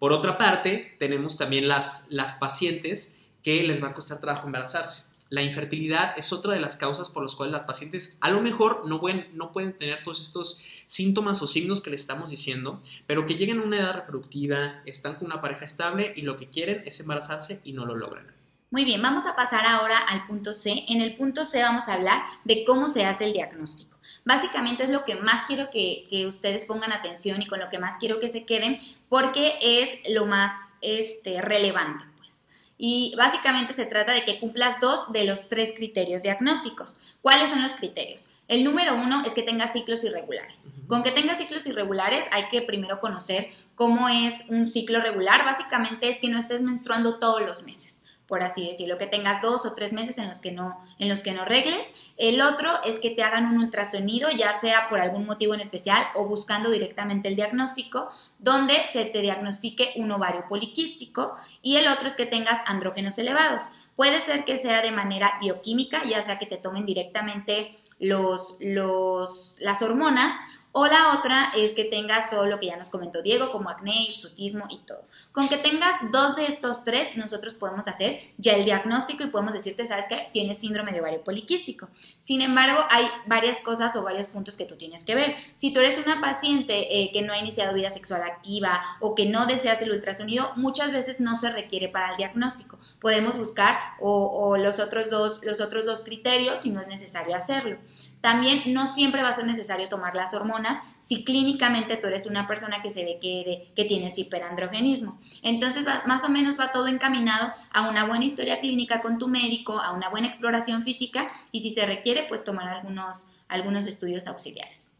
Por 0.01 0.15
otra 0.15 0.39
parte, 0.39 0.97
tenemos 0.99 1.37
también 1.37 1.69
las, 1.69 2.09
las 2.11 2.33
pacientes 2.33 3.27
que 3.43 3.63
les 3.65 3.83
va 3.83 3.89
a 3.89 3.95
costar 3.95 4.19
trabajo 4.19 4.47
embarazarse. 4.47 5.21
La 5.29 5.43
infertilidad 5.43 6.15
es 6.17 6.33
otra 6.33 6.55
de 6.55 6.59
las 6.59 6.79
causas 6.79 7.11
por 7.11 7.23
las 7.23 7.35
cuales 7.35 7.53
las 7.53 7.67
pacientes 7.67 8.17
a 8.23 8.31
lo 8.31 8.41
mejor 8.41 8.89
no 8.89 8.99
pueden, 8.99 9.29
no 9.35 9.53
pueden 9.53 9.77
tener 9.77 10.03
todos 10.03 10.23
estos 10.23 10.65
síntomas 10.87 11.43
o 11.43 11.47
signos 11.47 11.83
que 11.83 11.91
les 11.91 12.01
estamos 12.01 12.31
diciendo, 12.31 12.81
pero 13.07 13.27
que 13.27 13.35
llegan 13.35 13.59
a 13.59 13.63
una 13.63 13.79
edad 13.79 13.95
reproductiva, 13.95 14.81
están 14.87 15.17
con 15.17 15.27
una 15.27 15.43
pareja 15.43 15.67
estable 15.67 16.15
y 16.17 16.23
lo 16.23 16.39
que 16.39 16.49
quieren 16.49 16.83
es 16.87 16.99
embarazarse 17.01 17.61
y 17.63 17.75
no 17.75 17.85
lo 17.85 17.95
logran. 17.95 18.40
Muy 18.73 18.85
bien, 18.85 19.03
vamos 19.03 19.27
a 19.27 19.35
pasar 19.35 19.67
ahora 19.67 19.99
al 19.99 20.23
punto 20.23 20.53
C. 20.53 20.85
En 20.87 21.01
el 21.01 21.17
punto 21.17 21.45
C 21.45 21.61
vamos 21.61 21.89
a 21.89 21.95
hablar 21.95 22.23
de 22.45 22.65
cómo 22.65 22.87
se 22.87 23.05
hace 23.05 23.25
el 23.25 23.33
diagnóstico. 23.33 23.99
Básicamente 24.25 24.85
es 24.85 24.91
lo 24.91 25.05
que 25.05 25.17
más 25.17 25.45
quiero 25.47 25.71
que, 25.71 26.07
ustedes 26.29 26.67
pongan 26.67 26.93
atención 26.93 27.43
y 27.43 27.47
con 27.47 27.59
lo 27.59 27.69
que 27.69 27.81
más 27.81 27.97
quiero 27.99 28.21
que 28.21 28.29
se 28.29 28.45
queden 28.45 28.79
porque 29.09 29.55
es 29.61 30.09
lo 30.11 30.25
más 30.25 30.77
este, 30.83 31.43
relevante. 31.43 32.05
Pues. 32.17 32.47
Y 32.79 33.13
básicamente 33.17 33.73
se 33.73 33.87
trata 33.87 34.13
de 34.13 34.23
que 34.23 34.39
cumplas 34.39 34.79
dos 34.79 35.11
de 35.11 35.25
los 35.25 35.49
tres 35.49 35.73
criterios 35.77 36.23
diagnósticos. 36.23 36.97
¿Cuáles 37.23 37.51
son 37.51 37.63
los 37.63 37.73
criterios? 37.73 38.29
El 38.47 38.63
número 38.63 38.95
uno 38.95 39.25
es 39.27 39.35
que 39.35 39.43
tengas 39.43 39.73
ciclos 39.73 40.05
irregulares. 40.05 40.75
Con 40.87 41.03
que 41.03 41.11
tengas 41.11 41.39
ciclos 41.39 41.67
irregulares 41.67 42.27
hay 42.31 42.47
que 42.47 42.63
primero 42.63 43.01
conocer 43.01 43.49
cómo 43.75 44.09
es 44.09 44.45
un 44.49 44.65
ciclo 44.65 45.01
regular. 45.01 45.45
Básicamente 45.45 46.09
es 46.09 46.21
que 46.21 46.29
no 46.29 46.39
estés 46.39 46.61
menstruando 46.61 47.19
todos 47.19 47.41
los 47.43 47.65
meses 47.65 48.00
por 48.31 48.45
así 48.45 48.65
decirlo, 48.65 48.97
que 48.97 49.09
tengas 49.09 49.43
dos 49.43 49.67
o 49.67 49.75
tres 49.75 49.93
meses 49.93 50.17
en 50.19 50.29
los 50.29 50.41
que 50.41 50.53
no, 50.53 50.79
en 51.01 51.09
los 51.09 51.21
que 51.21 51.33
no 51.33 51.45
regles. 51.45 52.13
El 52.17 52.41
otro 52.41 52.73
es 52.85 53.01
que 53.01 53.11
te 53.11 53.25
hagan 53.25 53.45
un 53.45 53.59
ultrasonido, 53.59 54.31
ya 54.31 54.53
sea 54.53 54.87
por 54.89 55.01
algún 55.01 55.27
motivo 55.27 55.53
en 55.53 55.61
especial 55.61 56.07
o 56.15 56.25
buscando 56.25 56.71
directamente 56.71 57.29
el 57.29 57.35
diagnóstico, 57.35 58.09
donde 58.39 58.85
se 58.87 59.05
te 59.05 59.21
diagnostique 59.21 59.95
un 59.97 60.13
ovario 60.13 60.45
poliquístico. 60.49 61.35
Y 61.61 61.77
el 61.77 61.89
otro 61.89 62.07
es 62.07 62.15
que 62.15 62.25
tengas 62.25 62.63
andrógenos 62.67 63.19
elevados. 63.19 63.63
Puede 63.97 64.21
ser 64.21 64.45
que 64.45 64.57
sea 64.57 64.81
de 64.81 64.93
manera 64.93 65.33
bioquímica, 65.41 66.05
ya 66.05 66.23
sea 66.23 66.39
que 66.39 66.47
te 66.47 66.57
tomen 66.57 66.87
directamente 66.87 67.77
los, 67.99 68.55
los, 68.61 69.57
las 69.59 69.83
hormonas 69.83 70.41
o 70.73 70.87
la 70.87 71.19
otra 71.19 71.53
es 71.57 71.75
que 71.75 71.85
tengas 71.85 72.31
todo 72.31 72.47
lo 72.47 72.61
que 72.61 72.67
ya 72.67 72.77
nos 72.77 72.91
comentó 72.91 73.23
Diego, 73.23 73.51
como 73.51 73.71
acné, 73.71 74.05
hirsutismo 74.05 74.67
y 74.71 74.79
todo. 74.79 75.05
Con 75.33 75.49
que 75.49 75.57
tengas 75.57 75.97
dos 76.13 76.37
de 76.37 76.47
estos 76.47 76.85
tres, 76.85 77.17
nosotros 77.17 77.55
podemos 77.55 77.89
hacer 77.89 78.21
ya 78.39 78.55
el 78.55 78.65
diagnóstico 78.65 79.25
y 79.25 79.29
podemos 79.29 79.53
decirte, 79.53 79.85
sabes 79.85 80.07
que 80.09 80.29
tienes 80.33 80.59
síndrome 80.59 80.93
de 80.93 81.01
ovario 81.01 81.25
poliquístico. 81.25 81.89
Sin 82.21 82.41
embargo, 82.41 82.85
hay 82.89 83.07
varias 83.27 83.61
cosas 83.61 83.97
o 83.97 84.05
varios 84.05 84.29
puntos 84.29 84.57
que 84.57 84.65
tú 84.65 84.77
tienes 84.77 85.03
que 85.03 85.17
ver. 85.17 85.35
Si 85.57 85.73
tú 85.73 85.81
eres 85.81 85.99
una 85.99 86.21
paciente 86.21 87.03
eh, 87.03 87.11
que 87.13 87.23
no 87.23 87.33
ha 87.33 87.39
iniciado 87.39 87.75
vida 87.75 87.91
sexual 87.91 88.23
activa 88.23 88.81
o 89.01 89.15
que 89.15 89.27
no 89.27 89.47
deseas 89.47 89.83
el 89.83 89.91
ultrasonido, 89.91 90.53
muchas 90.55 90.93
veces 90.93 91.21
no 91.21 91.37
se 91.37 91.51
requiere 91.51 91.89
para 91.89 92.13
el 92.13 92.17
diagnóstico. 92.17 92.79
Podemos 93.01 93.37
buscar 93.37 93.79
o, 94.01 94.57
los, 94.57 94.79
otros 94.79 95.11
dos, 95.11 95.41
los 95.43 95.61
otros 95.61 95.85
dos 95.85 96.03
criterios 96.03 96.61
si 96.61 96.71
no 96.71 96.81
es 96.81 96.87
necesario 96.87 97.35
hacerlo. 97.35 97.79
También 98.21 98.63
no 98.67 98.87
siempre 98.87 99.23
va 99.23 99.31
a 99.31 99.33
ser 99.33 99.47
necesario 99.47 99.89
tomar 99.89 100.15
las 100.15 100.35
hormonas 100.35 100.79
si 101.01 101.25
clínicamente 101.25 101.97
tú 101.97 102.07
eres 102.09 102.27
una 102.27 102.47
persona 102.47 102.83
que 102.83 102.91
se 102.91 103.05
ve 103.05 103.19
que, 103.21 103.85
tienes 103.85 104.19
hiperandrogenismo. 104.19 105.19
Entonces, 105.43 105.85
más 106.07 106.25
o 106.25 106.29
menos 106.29 106.59
va 106.61 106.71
todo 106.71 106.87
encaminado 106.87 107.51
a 107.73 107.89
una 107.89 108.07
buena 108.07 108.27
historia 108.27 108.61
clínica 108.61 109.01
con 109.01 109.19
tu 109.19 109.27
médico, 109.29 109.81
a 109.81 109.93
una 109.93 110.11
buena 110.11 110.29
exploración 110.29 110.83
física 110.83 111.29
y 111.51 111.61
si 111.61 111.71
se 111.71 111.87
requiere, 111.87 112.27
pues 112.29 112.45
tomar 112.45 112.69
algunos, 112.69 113.27
algunos 113.49 113.87
estudios 113.87 114.27
auxiliares. 114.27 114.97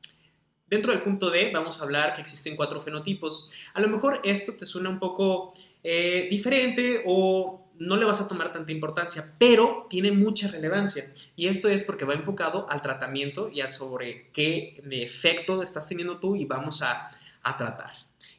Dentro 0.67 0.93
del 0.93 1.03
punto 1.03 1.31
D 1.31 1.51
vamos 1.53 1.81
a 1.81 1.85
hablar 1.85 2.15
que 2.15 2.21
existen 2.21 2.57
cuatro 2.57 2.81
fenotipos. 2.81 3.53
A 3.75 3.81
lo 3.81 3.89
mejor 3.89 4.21
esto 4.25 4.53
te 4.57 4.65
suena 4.65 4.89
un 4.89 5.01
poco 5.01 5.53
eh, 5.83 6.29
diferente 6.31 7.03
o 7.07 7.70
no 7.81 7.97
le 7.97 8.05
vas 8.05 8.21
a 8.21 8.29
tomar 8.29 8.53
tanta 8.53 8.73
importancia, 8.73 9.25
pero 9.39 9.87
tiene 9.89 10.13
mucha 10.13 10.49
relevancia. 10.49 11.13
Y 11.37 11.49
esto 11.49 11.69
es 11.69 11.83
porque 11.83 12.05
va 12.05 12.15
enfocado 12.15 12.69
al 12.71 12.83
tratamiento 12.83 13.51
y 13.51 13.61
a 13.61 13.69
sobre 13.69 14.31
qué 14.33 14.83
efecto 14.91 15.63
estás 15.63 15.89
teniendo 15.89 16.19
tú 16.19 16.37
y 16.37 16.45
vamos 16.45 16.83
a, 16.83 17.11
tratar. 17.57 17.93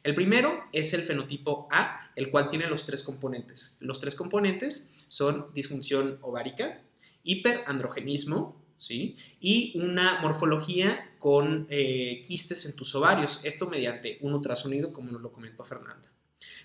El 0.04 0.14
primero 0.14 0.64
es 0.72 0.94
el 0.94 1.02
fenotipo 1.02 1.68
A, 1.70 2.10
el 2.14 2.30
cual 2.30 2.48
tiene 2.48 2.66
los 2.66 2.86
tres 2.86 3.02
componentes. 3.02 3.78
Los 3.82 4.00
tres 4.00 4.14
componentes 4.14 5.04
son 5.08 5.48
disfunción 5.52 6.18
ovárica, 6.22 6.80
hiperandrogenismo, 7.24 8.62
¿sí? 8.76 9.16
Y 9.40 9.78
una 9.78 10.20
morfología 10.20 11.14
con 11.18 11.66
eh, 11.68 12.20
quistes 12.26 12.64
en 12.66 12.76
tus 12.76 12.94
ovarios, 12.94 13.44
esto 13.44 13.68
mediante 13.68 14.18
un 14.22 14.34
ultrasonido, 14.34 14.92
como 14.92 15.10
nos 15.10 15.20
lo 15.20 15.32
comentó 15.32 15.64
Fernanda. 15.64 16.12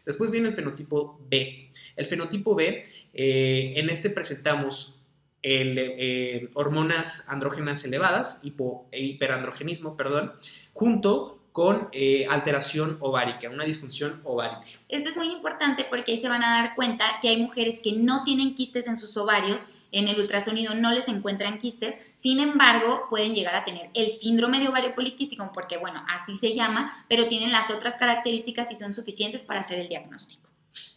Después 0.05 0.31
viene 0.31 0.49
el 0.49 0.53
fenotipo 0.53 1.19
B. 1.29 1.69
El 1.95 2.05
fenotipo 2.05 2.55
B, 2.55 2.83
eh, 3.13 3.73
en 3.75 3.89
este 3.89 4.09
presentamos 4.09 5.01
eh, 5.43 6.49
hormonas 6.55 7.29
andrógenas 7.29 7.85
elevadas, 7.85 8.43
hiperandrogenismo, 8.91 9.95
perdón, 9.95 10.33
junto 10.73 11.36
con 11.57 11.89
eh, 11.91 12.27
alteración 12.29 12.97
ovárica, 12.99 13.49
una 13.49 13.63
disfunción 13.63 14.21
ovárica. 14.23 14.61
Esto 14.89 15.09
es 15.09 15.17
muy 15.17 15.31
importante 15.31 15.87
porque 15.89 16.11
ahí 16.11 16.21
se 16.21 16.29
van 16.29 16.43
a 16.43 16.51
dar 16.51 16.75
cuenta 16.75 17.03
que 17.19 17.29
hay 17.29 17.41
mujeres 17.41 17.79
que 17.83 17.93
no 17.93 18.21
tienen 18.21 18.53
quistes 18.53 18.85
en 18.85 18.95
sus 18.95 19.17
ovarios, 19.17 19.65
en 19.91 20.07
el 20.07 20.19
ultrasonido 20.19 20.75
no 20.75 20.91
les 20.91 21.07
encuentran 21.07 21.57
quistes, 21.57 22.11
sin 22.13 22.39
embargo 22.41 23.07
pueden 23.09 23.33
llegar 23.33 23.55
a 23.55 23.63
tener 23.63 23.89
el 23.95 24.09
síndrome 24.09 24.59
de 24.59 24.67
ovario 24.67 24.93
poliquístico, 24.93 25.49
porque 25.51 25.77
bueno, 25.77 26.03
así 26.09 26.37
se 26.37 26.53
llama, 26.53 26.93
pero 27.09 27.27
tienen 27.27 27.51
las 27.51 27.71
otras 27.71 27.95
características 27.95 28.71
y 28.71 28.75
son 28.75 28.93
suficientes 28.93 29.41
para 29.41 29.61
hacer 29.61 29.79
el 29.79 29.87
diagnóstico. 29.87 30.47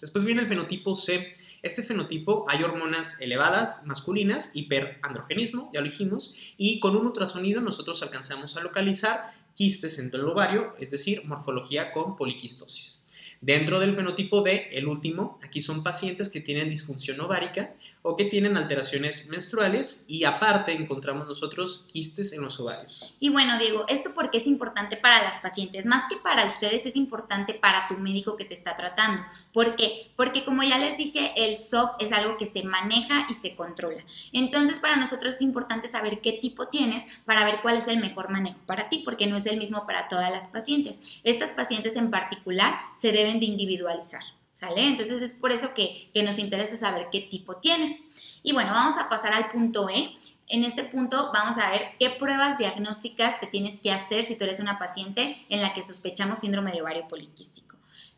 Después 0.02 0.26
viene 0.26 0.43
el 0.43 0.47
fenotipo 0.47 0.95
C. 0.95 1.33
Este 1.62 1.83
fenotipo 1.83 2.45
hay 2.49 2.62
hormonas 2.62 3.23
elevadas 3.23 3.85
masculinas, 3.87 4.55
hiperandrogenismo, 4.55 5.71
ya 5.73 5.81
lo 5.81 5.87
dijimos, 5.87 6.37
y 6.59 6.81
con 6.81 6.97
un 6.97 7.07
ultrasonido 7.07 7.62
nosotros 7.62 8.02
alcanzamos 8.02 8.59
a 8.59 8.61
localizar 8.61 9.40
quistes 9.61 9.99
en 9.99 10.11
el 10.14 10.25
ovario, 10.25 10.73
es 10.79 10.90
decir, 10.90 11.21
morfología 11.26 11.93
con 11.93 12.17
poliquistosis. 12.17 13.10
Dentro 13.43 13.81
del 13.81 13.97
fenotipo 13.97 14.43
D, 14.43 14.67
el 14.73 14.87
último, 14.87 15.39
aquí 15.43 15.63
son 15.63 15.83
pacientes 15.83 16.29
que 16.29 16.43
tienen 16.43 16.69
disfunción 16.69 17.19
ovárica 17.21 17.75
o 18.03 18.17
que 18.17 18.25
tienen 18.27 18.57
alteraciones 18.57 19.29
menstruales 19.31 20.07
y 20.09 20.25
aparte 20.25 20.73
encontramos 20.73 21.27
nosotros 21.27 21.87
quistes 21.91 22.33
en 22.33 22.43
los 22.43 22.59
ovarios. 22.61 23.15
Y 23.19 23.29
bueno, 23.29 23.59
Diego, 23.59 23.85
esto 23.89 24.13
porque 24.15 24.39
es 24.39 24.47
importante 24.47 24.97
para 24.97 25.23
las 25.23 25.39
pacientes, 25.39 25.87
más 25.87 26.05
que 26.09 26.17
para 26.17 26.47
ustedes 26.47 26.87
es 26.87 26.97
importante 26.97 27.55
para 27.55 27.87
tu 27.87 27.99
médico 27.99 28.37
que 28.37 28.45
te 28.45 28.55
está 28.55 28.77
tratando. 28.77 29.23
¿Por 29.53 29.77
qué? 29.77 30.11
Porque 30.17 30.45
como 30.45 30.63
ya 30.63 30.79
les 30.79 30.97
dije, 30.97 31.33
el 31.37 31.57
SOP 31.57 32.01
es 32.01 32.13
algo 32.13 32.37
que 32.37 32.47
se 32.47 32.63
maneja 32.63 33.27
y 33.29 33.35
se 33.35 33.55
controla. 33.55 34.03
Entonces, 34.33 34.79
para 34.79 34.97
nosotros 34.97 35.35
es 35.35 35.43
importante 35.43 35.89
saber 35.89 36.21
qué 36.21 36.33
tipo 36.33 36.69
tienes 36.69 37.07
para 37.25 37.45
ver 37.45 37.61
cuál 37.63 37.77
es 37.77 37.89
el 37.89 38.01
mejor 38.01 38.31
manejo 38.31 38.59
para 38.67 38.89
ti, 38.89 39.03
porque 39.05 39.27
no 39.27 39.37
es 39.37 39.47
el 39.47 39.59
mismo 39.59 39.87
para 39.87 40.09
todas 40.09 40.31
las 40.31 40.47
pacientes. 40.47 41.21
Estas 41.25 41.51
pacientes 41.51 41.97
en 41.97 42.11
particular 42.11 42.77
se 42.95 43.13
deben 43.13 43.30
de 43.39 43.47
individualizar, 43.47 44.23
¿sale? 44.53 44.89
Entonces 44.89 45.23
es 45.23 45.35
por 45.35 45.53
eso 45.53 45.75
que, 45.75 46.11
que 46.13 46.23
nos 46.23 46.39
interesa 46.39 46.77
saber 46.77 47.09
qué 47.13 47.21
tipo 47.21 47.59
tienes. 47.59 48.41
Y 48.43 48.53
bueno, 48.53 48.73
vamos 48.73 48.99
a 48.99 49.09
pasar 49.09 49.33
al 49.33 49.49
punto 49.49 49.89
E. 49.89 50.17
En 50.49 50.65
este 50.65 50.83
punto 50.83 51.31
vamos 51.33 51.59
a 51.59 51.71
ver 51.71 51.83
qué 52.01 52.11
pruebas 52.11 52.59
diagnósticas 52.59 53.39
te 53.39 53.47
tienes 53.47 53.79
que 53.79 53.93
hacer 53.93 54.25
si 54.25 54.37
tú 54.37 54.45
eres 54.45 54.59
una 54.59 54.79
paciente 54.79 55.37
en 55.49 55.63
la 55.63 55.73
que 55.73 55.83
sospechamos 55.83 56.41
síndrome 56.41 56.73
de 56.73 56.83
ovario 56.83 57.07
poliquístico. 57.07 57.71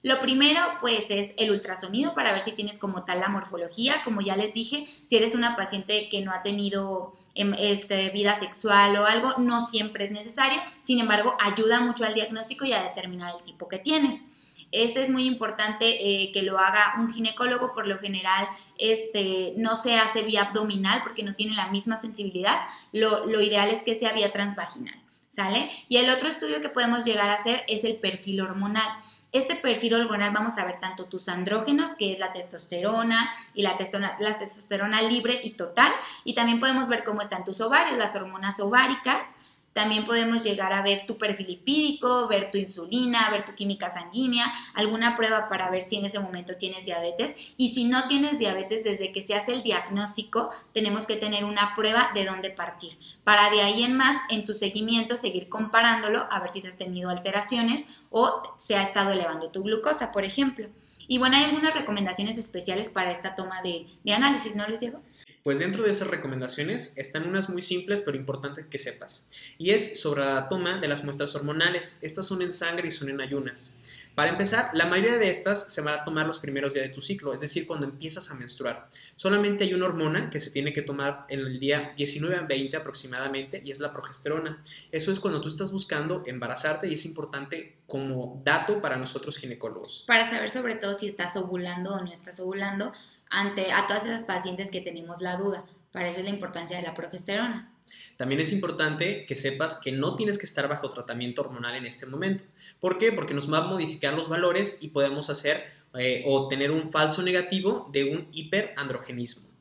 Lo 0.03 0.19
primero, 0.19 0.61
pues, 0.81 1.11
es 1.11 1.33
el 1.37 1.53
ultrasonido 1.53 2.13
para 2.13 2.33
ver 2.33 2.41
si 2.41 2.53
tienes 2.53 2.79
como 2.79 3.05
tal 3.05 3.21
la 3.21 3.29
morfología. 3.29 4.03
Como 4.05 4.21
ya 4.21 4.37
les 4.37 4.53
dije, 4.53 4.85
si 4.87 5.17
eres 5.17 5.37
una 5.37 5.55
paciente 5.55 6.09
que 6.11 6.23
no 6.23 6.33
ha 6.33 6.43
tenido 6.43 7.15
em, 7.35 7.55
este, 7.57 8.11
vida 8.11 8.35
sexual 8.35 8.97
o 8.97 9.07
algo, 9.07 9.35
no 9.39 9.65
siempre 9.65 10.05
es 10.05 10.11
necesario. 10.11 10.61
Sin 10.81 10.99
embargo, 10.99 11.37
ayuda 11.39 11.81
mucho 11.81 12.05
al 12.05 12.15
diagnóstico 12.15 12.65
y 12.65 12.73
a 12.73 12.83
determinar 12.83 13.33
el 13.37 13.45
tipo 13.45 13.69
que 13.69 13.79
tienes. 13.79 14.42
Este 14.73 15.03
es 15.03 15.11
muy 15.11 15.27
importante 15.27 15.85
eh, 15.87 16.33
que 16.33 16.43
lo 16.43 16.59
haga 16.59 16.95
un 16.99 17.13
ginecólogo, 17.13 17.73
por 17.73 17.87
lo 17.87 17.99
general 17.99 18.49
este, 18.79 19.53
no 19.59 19.77
se 19.77 19.97
hace 19.97 20.23
vía 20.23 20.45
abdominal 20.45 21.01
porque 21.03 21.23
no 21.23 21.35
tiene 21.35 21.55
la 21.55 21.69
misma 21.69 21.99
sensibilidad, 21.99 22.63
lo, 22.93 23.41
ideal 23.41 23.69
es 23.69 23.83
que 23.83 23.95
sea 23.95 24.13
vía 24.13 24.33
transvaginal, 24.33 24.95
¿sale? 25.29 25.71
Y 25.89 25.99
el 25.99 26.09
otro 26.09 26.29
estudio 26.29 26.61
que 26.63 26.71
podemos 26.71 27.05
llegar 27.05 27.29
a 27.29 27.35
hacer 27.35 27.63
es 27.69 27.85
el 27.85 27.97
perfil 27.97 28.41
hormonal. 28.41 28.89
Este 29.31 29.57
perfil 29.57 29.95
hormonal 29.95 30.31
vamos 30.33 30.59
a 30.59 30.65
ver 30.65 30.79
tanto 30.81 31.05
tus 31.05 31.29
andrógenos, 31.29 31.95
que 31.95 32.13
es 32.13 32.19
la 32.19 32.33
testosterona 32.33 33.33
y 33.55 33.63
la, 33.63 33.77
testosterona, 33.77 34.17
la 34.21 34.39
testosterona 34.39 35.03
libre 35.03 35.41
y 35.43 35.55
total, 35.55 35.93
y 36.25 36.35
también 36.35 36.61
podemos 36.61 36.89
ver 36.89 37.05
cómo 37.05 37.21
están 37.21 37.45
tus 37.45 37.61
ovarios, 37.61 37.97
las 37.99 38.17
hormonas 38.17 38.59
ováricas, 38.61 39.37
también 39.73 40.05
podemos 40.05 40.45
llegar 40.45 40.73
a 40.73 40.83
ver 40.83 41.07
tu 41.07 41.17
perfil 41.17 41.47
lipídico, 41.47 42.29
ver 42.29 42.51
tu 42.51 42.59
insulina, 42.59 43.31
ver 43.31 43.45
tu 43.45 43.55
química 43.55 43.89
sanguínea, 43.89 44.53
alguna 44.75 45.15
prueba 45.15 45.49
para 45.49 45.71
ver 45.71 45.83
si 45.83 45.97
en 45.97 46.05
ese 46.05 46.21
momento 46.21 46.57
tienes 46.57 46.85
diabetes. 46.85 47.55
Y 47.57 47.71
si 47.71 47.85
no 47.85 48.07
tienes 48.07 48.39
diabetes, 48.39 48.85
desde 48.85 49.13
que 49.13 49.23
se 49.23 49.35
hace 49.35 49.53
el 49.53 49.63
diagnóstico, 49.63 50.51
tenemos 50.73 51.07
que 51.07 51.17
tener 51.17 51.45
una 51.45 51.75
prueba 51.75 52.11
de 52.15 52.25
dónde 52.25 52.51
partir. 52.51 52.99
Para 53.25 53.51
de 53.51 53.63
ahí 53.63 53.83
en 53.83 53.97
más, 53.97 54.21
en 54.29 54.45
tu 54.45 54.53
seguimiento, 54.53 55.17
seguir 55.17 55.49
comparándolo 55.49 56.27
a 56.31 56.41
ver 56.41 56.51
si 56.51 56.67
has 56.67 56.77
tenido 56.77 57.11
alteraciones 57.11 57.89
o 58.11 58.55
se 58.59 58.77
ha 58.77 58.83
estado 58.83 59.13
elevando 59.13 59.51
tu 59.51 59.63
glucosa, 59.63 60.13
por 60.13 60.25
ejemplo. 60.25 60.69
Y 61.09 61.19
bueno, 61.19 61.37
hay 61.37 61.45
algunas 61.45 61.75
recomendaciones 61.75 62.37
especiales 62.39 62.89
para 62.89 63.11
esta 63.11 63.35
toma 63.35 63.63
de, 63.63 63.87
de 64.05 64.13
análisis, 64.13 64.55
¿no, 64.55 64.67
Luis 64.67 64.81
Diego? 64.81 65.01
Pues 65.43 65.59
dentro 65.59 65.83
de 65.83 65.91
esas 65.91 66.09
recomendaciones 66.09 66.99
están 66.99 67.29
unas 67.29 67.51
muy 67.51 67.63
simples 67.63 68.03
pero 68.03 68.17
importantes 68.17 68.67
que 68.67 68.79
sepas. 68.79 69.33
Y 69.59 69.71
es 69.71 70.01
sobre 70.01 70.25
la 70.25 70.49
toma 70.49 70.79
de 70.79 70.87
las 70.87 71.03
muestras 71.03 71.35
hormonales. 71.35 71.99
Estas 72.03 72.27
son 72.27 72.43
en 72.43 72.53
sangre 72.53 72.89
y 72.89 72.93
son 72.93 73.09
en 73.09 73.21
ayunas. 73.21 73.77
Para 74.15 74.31
empezar, 74.31 74.71
la 74.75 74.87
mayoría 74.87 75.17
de 75.17 75.31
estas 75.31 75.73
se 75.73 75.81
van 75.81 75.95
a 75.95 76.05
tomar 76.05 76.27
los 76.27 76.39
primeros 76.39 76.75
días 76.75 76.87
de 76.87 76.93
tu 76.93 77.01
ciclo, 77.01 77.33
es 77.33 77.41
decir, 77.41 77.67
cuando 77.67 77.87
empiezas 77.87 78.31
a 78.31 78.35
menstruar. 78.35 78.87
Solamente 79.17 79.65
hay 79.65 79.73
una 79.73 79.87
hormona 79.87 80.29
que 80.29 80.39
se 80.39 80.51
tiene 80.51 80.75
que 80.75 80.83
tomar 80.83 81.25
en 81.31 81.41
el 81.41 81.59
día 81.59 81.95
19 81.97 82.37
a 82.37 82.43
20 82.43 82.77
aproximadamente 82.77 83.63
y 83.65 83.71
es 83.71 83.81
la 83.81 83.93
progesterona. 83.93 84.63
Eso 84.91 85.11
es 85.11 85.19
cuando 85.19 85.41
tú 85.41 85.49
estás 85.49 85.73
buscando 85.73 86.23
embarazarte 86.27 86.89
y 86.89 86.95
es 86.95 87.07
importante 87.07 87.79
como 87.87 88.43
dato 88.45 88.83
para 88.83 88.99
nosotros 88.99 89.39
ginecólogos. 89.39 90.05
Para 90.07 90.29
saber 90.29 90.51
sobre 90.51 90.75
todo 90.75 90.93
si 90.93 91.09
estás 91.09 91.37
ovulando 91.37 91.95
o 91.95 92.01
no 92.01 92.13
estás 92.13 92.39
ovulando, 92.39 92.93
ante 93.33 93.73
a 93.73 93.87
todas 93.87 94.05
esas 94.05 94.23
pacientes 94.23 94.71
que 94.71 94.81
tenemos 94.81 95.21
la 95.21 95.37
duda. 95.37 95.67
Para 95.91 96.09
eso 96.09 96.21
es 96.21 96.25
la 96.25 96.31
importancia 96.31 96.77
de 96.77 96.83
la 96.83 96.95
progesterona. 96.95 97.75
También 98.17 98.41
es 98.41 98.53
importante 98.53 99.27
que 99.27 99.35
sepas 99.35 99.81
que 99.83 99.91
no 99.91 100.15
tienes 100.15 100.39
que 100.39 100.47
estar 100.47 100.69
bajo 100.69 100.89
tratamiento 100.89 101.41
hormonal 101.41 101.75
en 101.75 101.87
este 101.87 102.07
momento. 102.07 102.45
¿Por 102.79 102.99
qué? 102.99 103.11
Porque 103.11 103.35
nos 103.35 103.53
va 103.53 103.59
a 103.59 103.67
modificar 103.67 104.15
los 104.15 104.29
valores 104.29 104.83
y 104.83 104.89
podemos 104.89 105.29
hacer 105.31 105.65
eh, 105.95 106.23
o 106.27 106.49
tener 106.49 106.71
un 106.71 106.89
falso 106.91 107.23
negativo 107.23 107.89
de 107.93 108.05
un 108.05 108.29
hiperandrogenismo. 108.33 109.53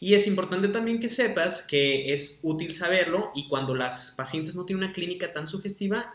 Y 0.00 0.14
es 0.14 0.26
importante 0.26 0.68
también 0.68 1.00
que 1.00 1.08
sepas 1.08 1.62
que 1.62 2.12
es 2.12 2.40
útil 2.42 2.74
saberlo 2.74 3.32
y 3.34 3.48
cuando 3.48 3.74
las 3.74 4.12
pacientes 4.16 4.54
no 4.54 4.66
tienen 4.66 4.84
una 4.84 4.92
clínica 4.92 5.32
tan 5.32 5.46
sugestiva, 5.46 6.14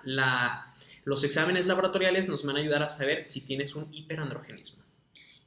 los 1.04 1.24
exámenes 1.24 1.66
laboratoriales 1.66 2.28
nos 2.28 2.46
van 2.46 2.58
a 2.58 2.60
ayudar 2.60 2.84
a 2.84 2.88
saber 2.88 3.28
si 3.28 3.42
tienes 3.42 3.76
un 3.76 3.88
hiperandrogenismo. 3.92 4.89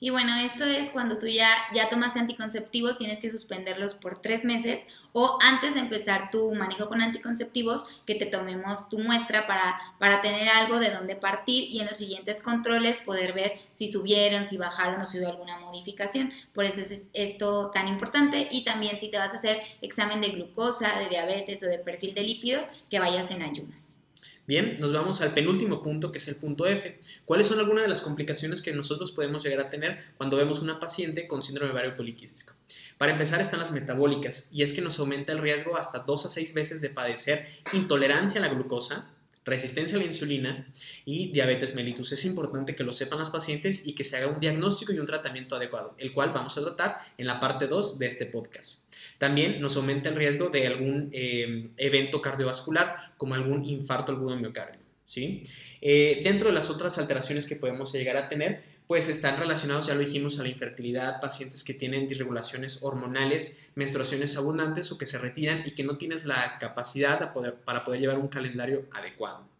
Y 0.03 0.11
bueno, 0.11 0.35
esto 0.35 0.65
es 0.65 0.91
cuando 0.91 1.17
tú 1.17 1.29
ya, 1.29 1.49
ya 1.73 1.89
tomaste 1.89 2.19
anticonceptivos, 2.19 2.99
tienes 2.99 3.21
que 3.21 3.31
suspenderlos 3.31 3.95
por 3.95 4.21
tres 4.21 4.45
meses 4.45 4.89
o 5.13 5.39
antes 5.41 5.75
de 5.75 5.81
empezar 5.81 6.29
tu 6.29 6.53
manejo 6.57 6.89
con 6.89 7.01
anticonceptivos, 7.01 8.03
que 8.05 8.17
te 8.17 8.27
tomemos 8.27 8.89
tu 8.89 8.99
muestra 8.99 9.47
para, 9.47 9.79
para 10.01 10.21
tener 10.21 10.49
algo 10.49 10.81
de 10.81 10.91
dónde 10.91 11.15
partir 11.15 11.71
y 11.71 11.79
en 11.79 11.87
los 11.87 11.99
siguientes 11.99 12.43
controles 12.43 12.99
poder 12.99 13.33
ver 13.33 13.53
si 13.71 13.87
subieron, 13.87 14.45
si 14.45 14.57
bajaron 14.57 15.01
o 15.01 15.07
si 15.07 15.21
hubo 15.21 15.29
alguna 15.29 15.61
modificación. 15.61 16.33
Por 16.53 16.65
eso 16.65 16.81
es 16.81 17.07
esto 17.13 17.71
tan 17.71 17.87
importante 17.87 18.49
y 18.51 18.65
también 18.65 18.99
si 18.99 19.09
te 19.09 19.19
vas 19.19 19.33
a 19.35 19.37
hacer 19.37 19.63
examen 19.83 20.21
de 20.21 20.31
glucosa, 20.31 20.99
de 20.99 21.11
diabetes 21.11 21.63
o 21.63 21.67
de 21.67 21.79
perfil 21.79 22.13
de 22.13 22.25
lípidos, 22.25 22.67
que 22.91 22.99
vayas 22.99 23.31
en 23.31 23.43
ayunas. 23.43 24.02
Bien, 24.45 24.77
nos 24.81 24.93
vamos 24.93 25.21
al 25.21 25.35
penúltimo 25.35 25.83
punto, 25.83 26.11
que 26.11 26.19
es 26.19 26.27
el 26.27 26.35
punto 26.35 26.67
F. 26.67 26.99
¿Cuáles 27.25 27.47
son 27.47 27.61
algunas 27.61 27.85
de 27.85 27.89
las 27.89 28.03
complicaciones 28.03 28.61
que 28.61 28.73
nosotros 28.73 29.13
podemos 29.13 29.45
llegar 29.45 29.61
a 29.61 29.71
tener 29.71 29.99
cuando 30.17 30.37
vemos 30.37 30.61
una 30.61 30.81
paciente 30.81 31.29
con 31.29 31.45
síndrome 31.45 31.71
ovario 31.71 31.95
poliquístico? 31.95 32.53
Para 32.99 33.13
empezar 33.13 33.41
están 33.41 33.61
las 33.61 33.71
metabólicas, 33.71 34.51
y 34.53 34.63
es 34.63 34.73
que 34.73 34.83
nos 34.83 34.99
aumenta 34.99 35.33
el 35.33 35.39
riesgo 35.39 35.77
hasta 35.77 36.01
dos 36.01 36.27
a 36.27 36.31
seis 36.31 36.55
veces 36.55 36.81
de 36.81 36.91
padecer 36.91 37.47
intolerancia 37.73 38.41
a 38.41 38.47
la 38.47 38.53
glucosa, 38.53 39.15
resistencia 39.45 39.97
a 39.97 40.01
la 40.01 40.07
insulina 40.07 40.69
y 41.05 41.31
diabetes 41.33 41.77
mellitus. 41.77 42.11
Es 42.11 42.25
importante 42.25 42.75
que 42.75 42.83
lo 42.83 42.93
sepan 42.93 43.21
las 43.21 43.31
pacientes 43.31 43.87
y 43.87 43.95
que 43.95 44.03
se 44.03 44.17
haga 44.17 44.27
un 44.27 44.41
diagnóstico 44.41 44.93
y 44.93 44.99
un 44.99 45.07
tratamiento 45.07 45.55
adecuado, 45.55 45.95
el 45.99 46.13
cual 46.13 46.31
vamos 46.31 46.59
a 46.59 46.63
tratar 46.63 46.99
en 47.17 47.27
la 47.27 47.39
parte 47.39 47.69
2 47.69 47.99
de 48.01 48.07
este 48.09 48.27
podcast. 48.27 48.92
También 49.23 49.61
nos 49.61 49.77
aumenta 49.77 50.09
el 50.09 50.17
riesgo 50.17 50.49
de 50.49 50.67
algún 50.67 51.09
eh, 51.13 51.71
evento 51.77 52.21
cardiovascular, 52.21 53.15
como 53.17 53.37
algún 53.37 53.65
infarto 53.65 54.11
al 54.11 54.41
miocardio. 54.41 54.81
¿sí? 55.05 55.45
Eh, 55.81 56.23
dentro 56.25 56.49
de 56.49 56.55
las 56.55 56.71
otras 56.71 56.99
alteraciones 56.99 57.47
que 57.47 57.55
podemos 57.55 57.93
llegar 57.93 58.17
a 58.17 58.29
tener, 58.29 58.65
pues 58.89 59.09
están 59.09 59.39
relacionados, 59.39 59.87
ya 59.87 59.95
lo 59.95 60.01
dijimos, 60.01 60.41
a 60.41 60.43
la 60.43 60.49
infertilidad, 60.49 61.21
pacientes 61.21 61.63
que 61.63 61.73
tienen 61.73 62.09
disregulaciones 62.09 62.83
hormonales, 62.83 63.71
menstruaciones 63.77 64.37
abundantes 64.37 64.91
o 64.91 64.99
que 64.99 65.07
se 65.07 65.19
retiran 65.19 65.63
y 65.65 65.77
que 65.77 65.85
no 65.85 65.99
tienes 65.99 66.25
la 66.25 66.59
capacidad 66.59 67.33
para 67.65 67.85
poder 67.85 68.01
llevar 68.01 68.19
un 68.19 68.27
calendario 68.27 68.89
adecuado. 68.91 69.52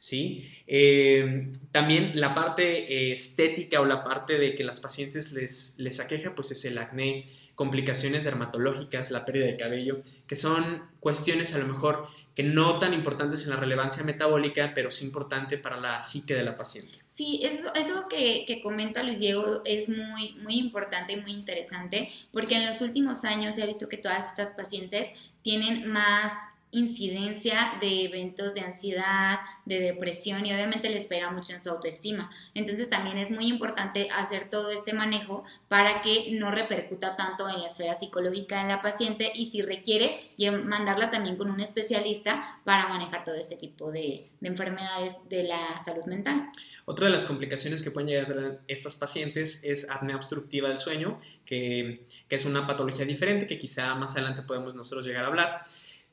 ¿Sí? 0.00 0.48
Eh, 0.66 1.50
también 1.72 2.12
la 2.14 2.34
parte 2.34 3.12
estética 3.12 3.80
o 3.80 3.84
la 3.84 4.04
parte 4.04 4.38
de 4.38 4.54
que 4.54 4.64
las 4.64 4.80
pacientes 4.80 5.32
les, 5.32 5.78
les 5.78 6.00
aqueja, 6.00 6.34
pues 6.34 6.50
es 6.50 6.64
el 6.64 6.78
acné, 6.78 7.24
complicaciones 7.54 8.24
dermatológicas, 8.24 9.10
la 9.10 9.24
pérdida 9.24 9.46
de 9.46 9.56
cabello, 9.56 10.00
que 10.26 10.36
son 10.36 10.88
cuestiones 11.00 11.54
a 11.54 11.58
lo 11.58 11.66
mejor 11.66 12.06
que 12.38 12.44
no 12.44 12.78
tan 12.78 12.94
importantes 12.94 13.42
en 13.42 13.50
la 13.50 13.56
relevancia 13.56 14.04
metabólica, 14.04 14.70
pero 14.72 14.92
sí 14.92 15.04
importante 15.04 15.58
para 15.58 15.76
la 15.76 16.00
psique 16.02 16.36
de 16.36 16.44
la 16.44 16.56
paciente. 16.56 16.92
Sí, 17.04 17.40
eso, 17.42 17.74
eso 17.74 18.06
que, 18.08 18.44
que, 18.46 18.62
comenta 18.62 19.02
Luis 19.02 19.18
Diego 19.18 19.60
es 19.64 19.88
muy, 19.88 20.36
muy 20.44 20.54
importante 20.60 21.14
y 21.14 21.16
muy 21.20 21.32
interesante, 21.32 22.08
porque 22.32 22.54
en 22.54 22.64
los 22.64 22.80
últimos 22.80 23.24
años 23.24 23.56
se 23.56 23.64
ha 23.64 23.66
visto 23.66 23.88
que 23.88 23.96
todas 23.96 24.28
estas 24.30 24.50
pacientes 24.50 25.14
tienen 25.42 25.90
más 25.90 26.32
incidencia 26.70 27.78
de 27.80 28.04
eventos 28.04 28.54
de 28.54 28.60
ansiedad, 28.60 29.38
de 29.64 29.80
depresión 29.80 30.44
y 30.44 30.52
obviamente 30.52 30.90
les 30.90 31.06
pega 31.06 31.30
mucho 31.30 31.54
en 31.54 31.60
su 31.60 31.70
autoestima. 31.70 32.30
Entonces 32.54 32.90
también 32.90 33.16
es 33.16 33.30
muy 33.30 33.46
importante 33.48 34.08
hacer 34.10 34.50
todo 34.50 34.70
este 34.70 34.92
manejo 34.92 35.44
para 35.68 36.02
que 36.02 36.30
no 36.32 36.50
repercuta 36.50 37.16
tanto 37.16 37.48
en 37.48 37.60
la 37.60 37.68
esfera 37.68 37.94
psicológica 37.94 38.62
de 38.62 38.68
la 38.68 38.82
paciente 38.82 39.32
y 39.34 39.46
si 39.46 39.62
requiere 39.62 40.18
mandarla 40.64 41.10
también 41.10 41.36
con 41.36 41.50
un 41.50 41.60
especialista 41.60 42.60
para 42.64 42.88
manejar 42.88 43.24
todo 43.24 43.36
este 43.36 43.56
tipo 43.56 43.90
de, 43.90 44.30
enfermedades 44.42 45.16
de 45.28 45.44
la 45.44 45.78
salud 45.80 46.04
mental. 46.04 46.50
Otra 46.84 47.06
de 47.06 47.12
las 47.12 47.24
complicaciones 47.24 47.82
que 47.82 47.90
pueden 47.90 48.08
llegar 48.08 48.38
a 48.38 48.58
estas 48.68 48.96
pacientes 48.96 49.64
es 49.64 49.90
apnea 49.90 50.16
obstructiva 50.16 50.68
del 50.68 50.78
sueño, 50.78 51.18
que, 51.44 52.04
que 52.28 52.36
es 52.36 52.44
una 52.44 52.66
patología 52.66 53.04
diferente 53.04 53.46
que 53.46 53.58
quizá 53.58 53.94
más 53.94 54.16
adelante 54.16 54.42
podemos 54.42 54.74
nosotros 54.74 55.06
llegar 55.06 55.24
a 55.24 55.28
hablar. 55.28 55.62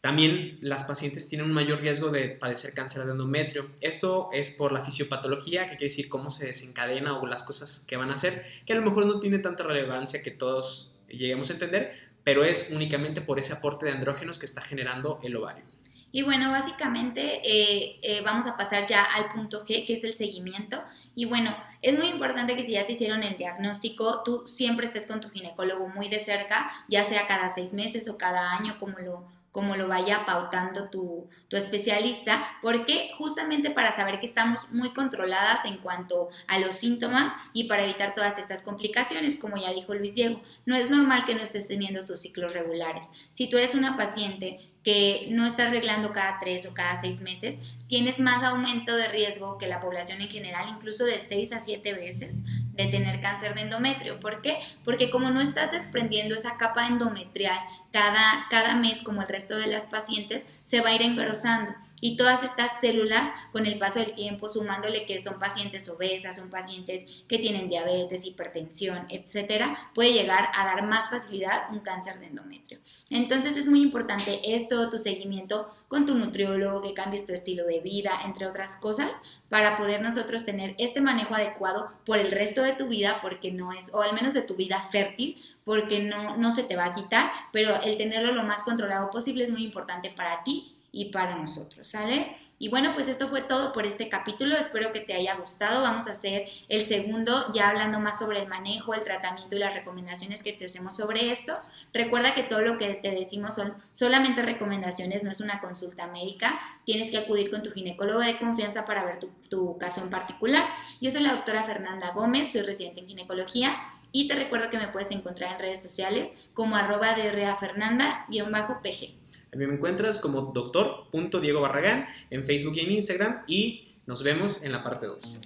También 0.06 0.60
las 0.62 0.84
pacientes 0.84 1.28
tienen 1.30 1.48
un 1.48 1.54
mayor 1.54 1.82
riesgo 1.82 2.12
de 2.12 2.30
padecer 2.30 2.76
cáncer 2.76 3.06
de 3.06 3.14
endometrio. 3.14 3.72
Esto 3.82 4.30
es 4.32 4.52
por 4.52 4.72
la 4.72 4.86
fisiopatología, 4.86 5.64
que 5.64 5.78
quiere 5.78 5.86
decir 5.86 6.10
cómo 6.10 6.30
se 6.30 6.46
desencadena 6.46 7.18
o 7.18 7.26
las 7.26 7.42
cosas 7.42 7.88
que 7.90 7.98
van 7.98 8.12
a 8.12 8.14
hacer, 8.14 8.46
que 8.68 8.74
a 8.74 8.76
lo 8.76 8.84
mejor 8.84 9.08
no 9.08 9.20
tiene 9.20 9.40
tanta 9.40 9.64
relevancia 9.64 10.22
que 10.22 10.30
todos 10.30 11.00
lleguemos 11.08 11.50
a 11.50 11.54
entender, 11.54 11.92
pero 12.24 12.44
es 12.44 12.70
únicamente 12.70 13.22
por 13.22 13.40
ese 13.40 13.54
aporte 13.54 13.88
de 13.88 13.94
andrógenos 13.94 14.38
que 14.38 14.46
está 14.46 14.62
generando 14.62 15.18
el 15.24 15.36
ovario. 15.38 15.66
Y 16.12 16.22
bueno, 16.22 16.52
básicamente 16.52 17.42
eh, 17.44 17.98
eh, 18.04 18.22
vamos 18.24 18.46
a 18.46 18.58
pasar 18.58 18.86
ya 18.86 19.02
al 19.02 19.34
punto 19.34 19.66
G, 19.66 19.88
que 19.88 19.94
es 19.94 20.04
el 20.04 20.14
seguimiento. 20.14 20.84
Y 21.16 21.26
bueno, 21.26 21.58
es 21.82 21.98
muy 21.98 22.10
importante 22.10 22.56
que 22.56 22.64
si 22.64 22.74
ya 22.74 22.86
te 22.86 22.92
hicieron 22.92 23.24
el 23.24 23.38
diagnóstico, 23.38 24.22
tú 24.24 24.44
siempre 24.46 24.86
estés 24.86 25.08
con 25.08 25.20
tu 25.20 25.32
ginecólogo 25.32 25.88
muy 25.88 26.10
de 26.10 26.20
cerca, 26.20 26.70
ya 26.90 27.04
sea 27.04 27.26
cada 27.26 27.50
seis 27.50 27.74
meses 27.74 28.08
o 28.08 28.20
cada 28.20 28.56
año, 28.56 28.78
como 28.80 29.00
lo, 29.00 29.28
como 29.56 29.78
lo 29.78 29.88
vaya 29.88 30.26
pautando 30.26 30.90
tu, 30.90 31.30
especialista, 31.50 32.46
porque 32.62 33.08
justamente 33.18 33.70
para 33.70 33.94
saber 33.94 34.20
que 34.20 34.26
estamos 34.26 34.70
muy 34.72 34.94
controladas 34.94 35.64
en 35.64 35.78
cuanto 35.78 36.28
a 36.48 36.60
los 36.60 36.76
síntomas 36.76 37.32
y 37.54 37.70
para 37.70 37.86
evitar 37.86 38.14
todas 38.14 38.38
estas 38.38 38.62
complicaciones, 38.62 39.38
como 39.38 39.56
ya 39.56 39.72
dijo 39.72 39.94
Luis 39.94 40.16
Diego, 40.16 40.42
no 40.66 40.76
es 40.76 40.90
normal 40.90 41.24
que 41.26 41.36
no 41.36 41.42
estés 41.42 41.70
teniendo 41.70 42.06
tus 42.06 42.20
ciclos 42.20 42.52
regulares. 42.54 43.30
Si 43.32 43.50
tú 43.50 43.56
eres 43.56 43.76
una 43.76 43.96
paciente 43.96 44.60
que 44.84 45.30
no 45.32 45.48
estás 45.48 45.70
arreglando 45.70 46.12
cada 46.12 46.38
tres 46.40 46.66
o 46.66 46.74
cada 46.74 46.98
seis 46.98 47.22
meses, 47.22 47.78
tienes 47.88 48.20
más 48.20 48.44
aumento 48.44 48.94
de 48.98 49.08
riesgo 49.08 49.58
que 49.58 49.68
la 49.68 49.80
población 49.80 50.20
en 50.20 50.28
general, 50.28 50.68
incluso 50.68 51.06
de 51.06 51.22
seis 51.22 51.54
a 51.54 51.62
siete 51.62 51.94
veces 51.94 52.44
de 52.76 52.88
tener 52.88 53.20
cáncer 53.20 53.56
de 53.56 53.62
endometrio. 53.62 54.20
¿Por 54.20 54.42
qué? 54.42 54.60
Porque 54.84 55.10
como 55.10 55.30
no 55.30 55.42
estás 55.42 55.72
desprendiendo 55.72 56.36
esa 56.36 56.58
capa 56.58 56.88
endometrial 56.88 57.58
cada, 57.92 58.46
cada 58.50 58.76
mes 58.76 59.02
como 59.02 59.22
el 59.22 59.28
resto 59.30 59.58
de 59.58 59.68
las 59.68 59.86
pacientes, 59.86 60.60
se 60.64 60.82
va 60.82 60.90
a 60.90 60.96
ir 60.96 61.02
engrosando. 61.02 61.72
Y 62.02 62.18
todas 62.18 62.44
estas 62.44 62.82
células, 62.82 63.30
con 63.54 63.66
el 63.66 63.78
paso 63.78 64.00
del 64.00 64.14
tiempo, 64.14 64.50
sumándole 64.50 65.06
que 65.06 65.22
son 65.22 65.40
pacientes 65.40 65.88
obesas, 65.88 66.36
son 66.36 66.50
pacientes 66.50 67.24
que 67.30 67.38
tienen 67.38 67.70
diabetes, 67.70 68.26
hipertensión, 68.26 69.06
etcétera, 69.10 69.92
puede 69.94 70.12
llegar 70.12 70.50
a 70.54 70.66
dar 70.66 70.84
más 70.84 71.10
facilidad 71.10 71.72
un 71.72 71.80
cáncer 71.80 72.20
de 72.20 72.28
endometrio. 72.28 72.80
Entonces 73.10 73.56
es 73.56 73.68
muy 73.68 73.82
importante 73.82 74.54
esto, 74.54 74.90
tu 74.90 75.00
seguimiento 75.00 75.74
con 75.88 76.06
tu 76.06 76.16
nutriólogo, 76.16 76.82
que 76.82 76.94
cambies 76.94 77.26
tu 77.26 77.32
estilo 77.32 77.66
de 77.66 77.80
vida, 77.80 78.12
entre 78.26 78.48
otras 78.48 78.76
cosas, 78.76 79.22
para 79.48 79.78
poder 79.78 80.02
nosotros 80.02 80.44
tener 80.44 80.76
este 80.80 81.00
manejo 81.00 81.36
adecuado 81.36 81.88
por 82.06 82.18
el 82.18 82.32
resto 82.32 82.62
de 82.66 82.74
tu 82.74 82.88
vida, 82.88 83.20
porque 83.22 83.52
no 83.52 83.72
es, 83.72 83.94
o 83.94 84.02
al 84.02 84.14
menos 84.14 84.34
de 84.34 84.42
tu 84.42 84.56
vida 84.56 84.82
fértil, 84.82 85.42
porque 85.64 86.00
no, 86.00 86.38
no 86.38 86.52
se 86.52 86.64
te 86.64 86.76
va 86.76 86.86
a 86.86 86.94
quitar, 86.94 87.32
pero 87.52 87.82
el 87.82 87.98
tenerlo 87.98 88.34
lo 88.34 88.44
más 88.44 88.64
controlado 88.64 89.10
posible 89.10 89.44
es 89.44 89.52
muy 89.52 89.64
importante 89.64 90.12
para 90.12 90.44
ti 90.44 90.75
y 90.96 91.12
para 91.12 91.36
nosotros, 91.36 91.90
¿sale? 91.90 92.38
Y 92.58 92.70
bueno, 92.70 92.94
pues 92.94 93.10
esto 93.10 93.28
fue 93.28 93.42
todo 93.42 93.74
por 93.74 93.86
este 93.86 94.08
capítulo, 94.08 94.56
espero 94.56 94.94
que 94.94 95.02
te 95.02 95.14
haya 95.14 95.36
gustado, 95.36 95.82
vamos 95.82 96.08
a 96.08 96.12
hacer 96.12 96.48
el 96.70 96.86
segundo 96.86 97.52
ya 97.54 97.68
hablando 97.68 98.00
más 98.00 98.18
sobre 98.18 98.42
el 98.42 98.48
manejo, 98.48 98.94
el 98.94 99.04
tratamiento 99.04 99.58
y 99.58 99.60
las 99.60 99.74
recomendaciones 99.74 100.42
que 100.42 100.54
te 100.54 100.68
hacemos 100.68 100.96
sobre 100.96 101.34
esto. 101.34 101.54
Recuerda 101.94 102.34
que 102.34 102.44
todo 102.44 102.62
lo 102.62 102.78
que 102.78 102.94
te 102.96 103.12
decimos 103.12 103.56
son 103.56 103.76
solamente 103.92 104.42
recomendaciones, 104.42 105.22
no 105.22 105.32
es 105.32 105.42
una 105.42 105.60
consulta 105.60 106.08
médica, 106.08 106.58
tienes 106.86 107.10
que 107.10 107.18
acudir 107.18 107.52
con 107.52 107.62
tu 107.62 107.72
ginecólogo 107.72 108.22
de 108.22 108.40
confianza 108.40 108.86
para 108.86 109.04
ver 109.04 109.20
tu, 109.20 109.78
caso 109.78 110.00
en 110.02 110.10
particular. 110.10 110.66
Yo 111.02 111.12
soy 111.12 111.24
la 111.24 111.34
doctora 111.34 111.66
Fernanda 111.66 112.12
Gómez, 112.12 112.54
soy 112.54 112.62
residente 112.62 113.02
en 113.02 113.08
ginecología 113.08 113.76
y 114.14 114.30
te 114.30 114.36
recuerdo 114.36 114.70
que 114.70 114.78
me 114.78 114.88
puedes 114.88 115.12
encontrar 115.12 115.56
en 115.56 115.60
redes 115.60 115.84
sociales 115.84 116.48
como 116.54 116.78
arroba 116.78 117.16
Fernanda-pg. 117.60 119.16
Me 119.56 119.66
encuentras 119.66 120.20
como 120.20 120.52
doctor.diego 120.54 121.62
Barragán 121.62 122.08
en 122.30 122.44
Facebook 122.44 122.76
y 122.76 122.82
en 122.82 122.92
Instagram 122.92 123.44
y 123.48 123.88
nos 124.06 124.22
vemos 124.22 124.64
en 124.64 124.72
la 124.72 124.84
parte 124.84 125.08
2. 125.08 125.42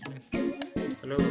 Hasta 0.88 1.08
luego. 1.08 1.24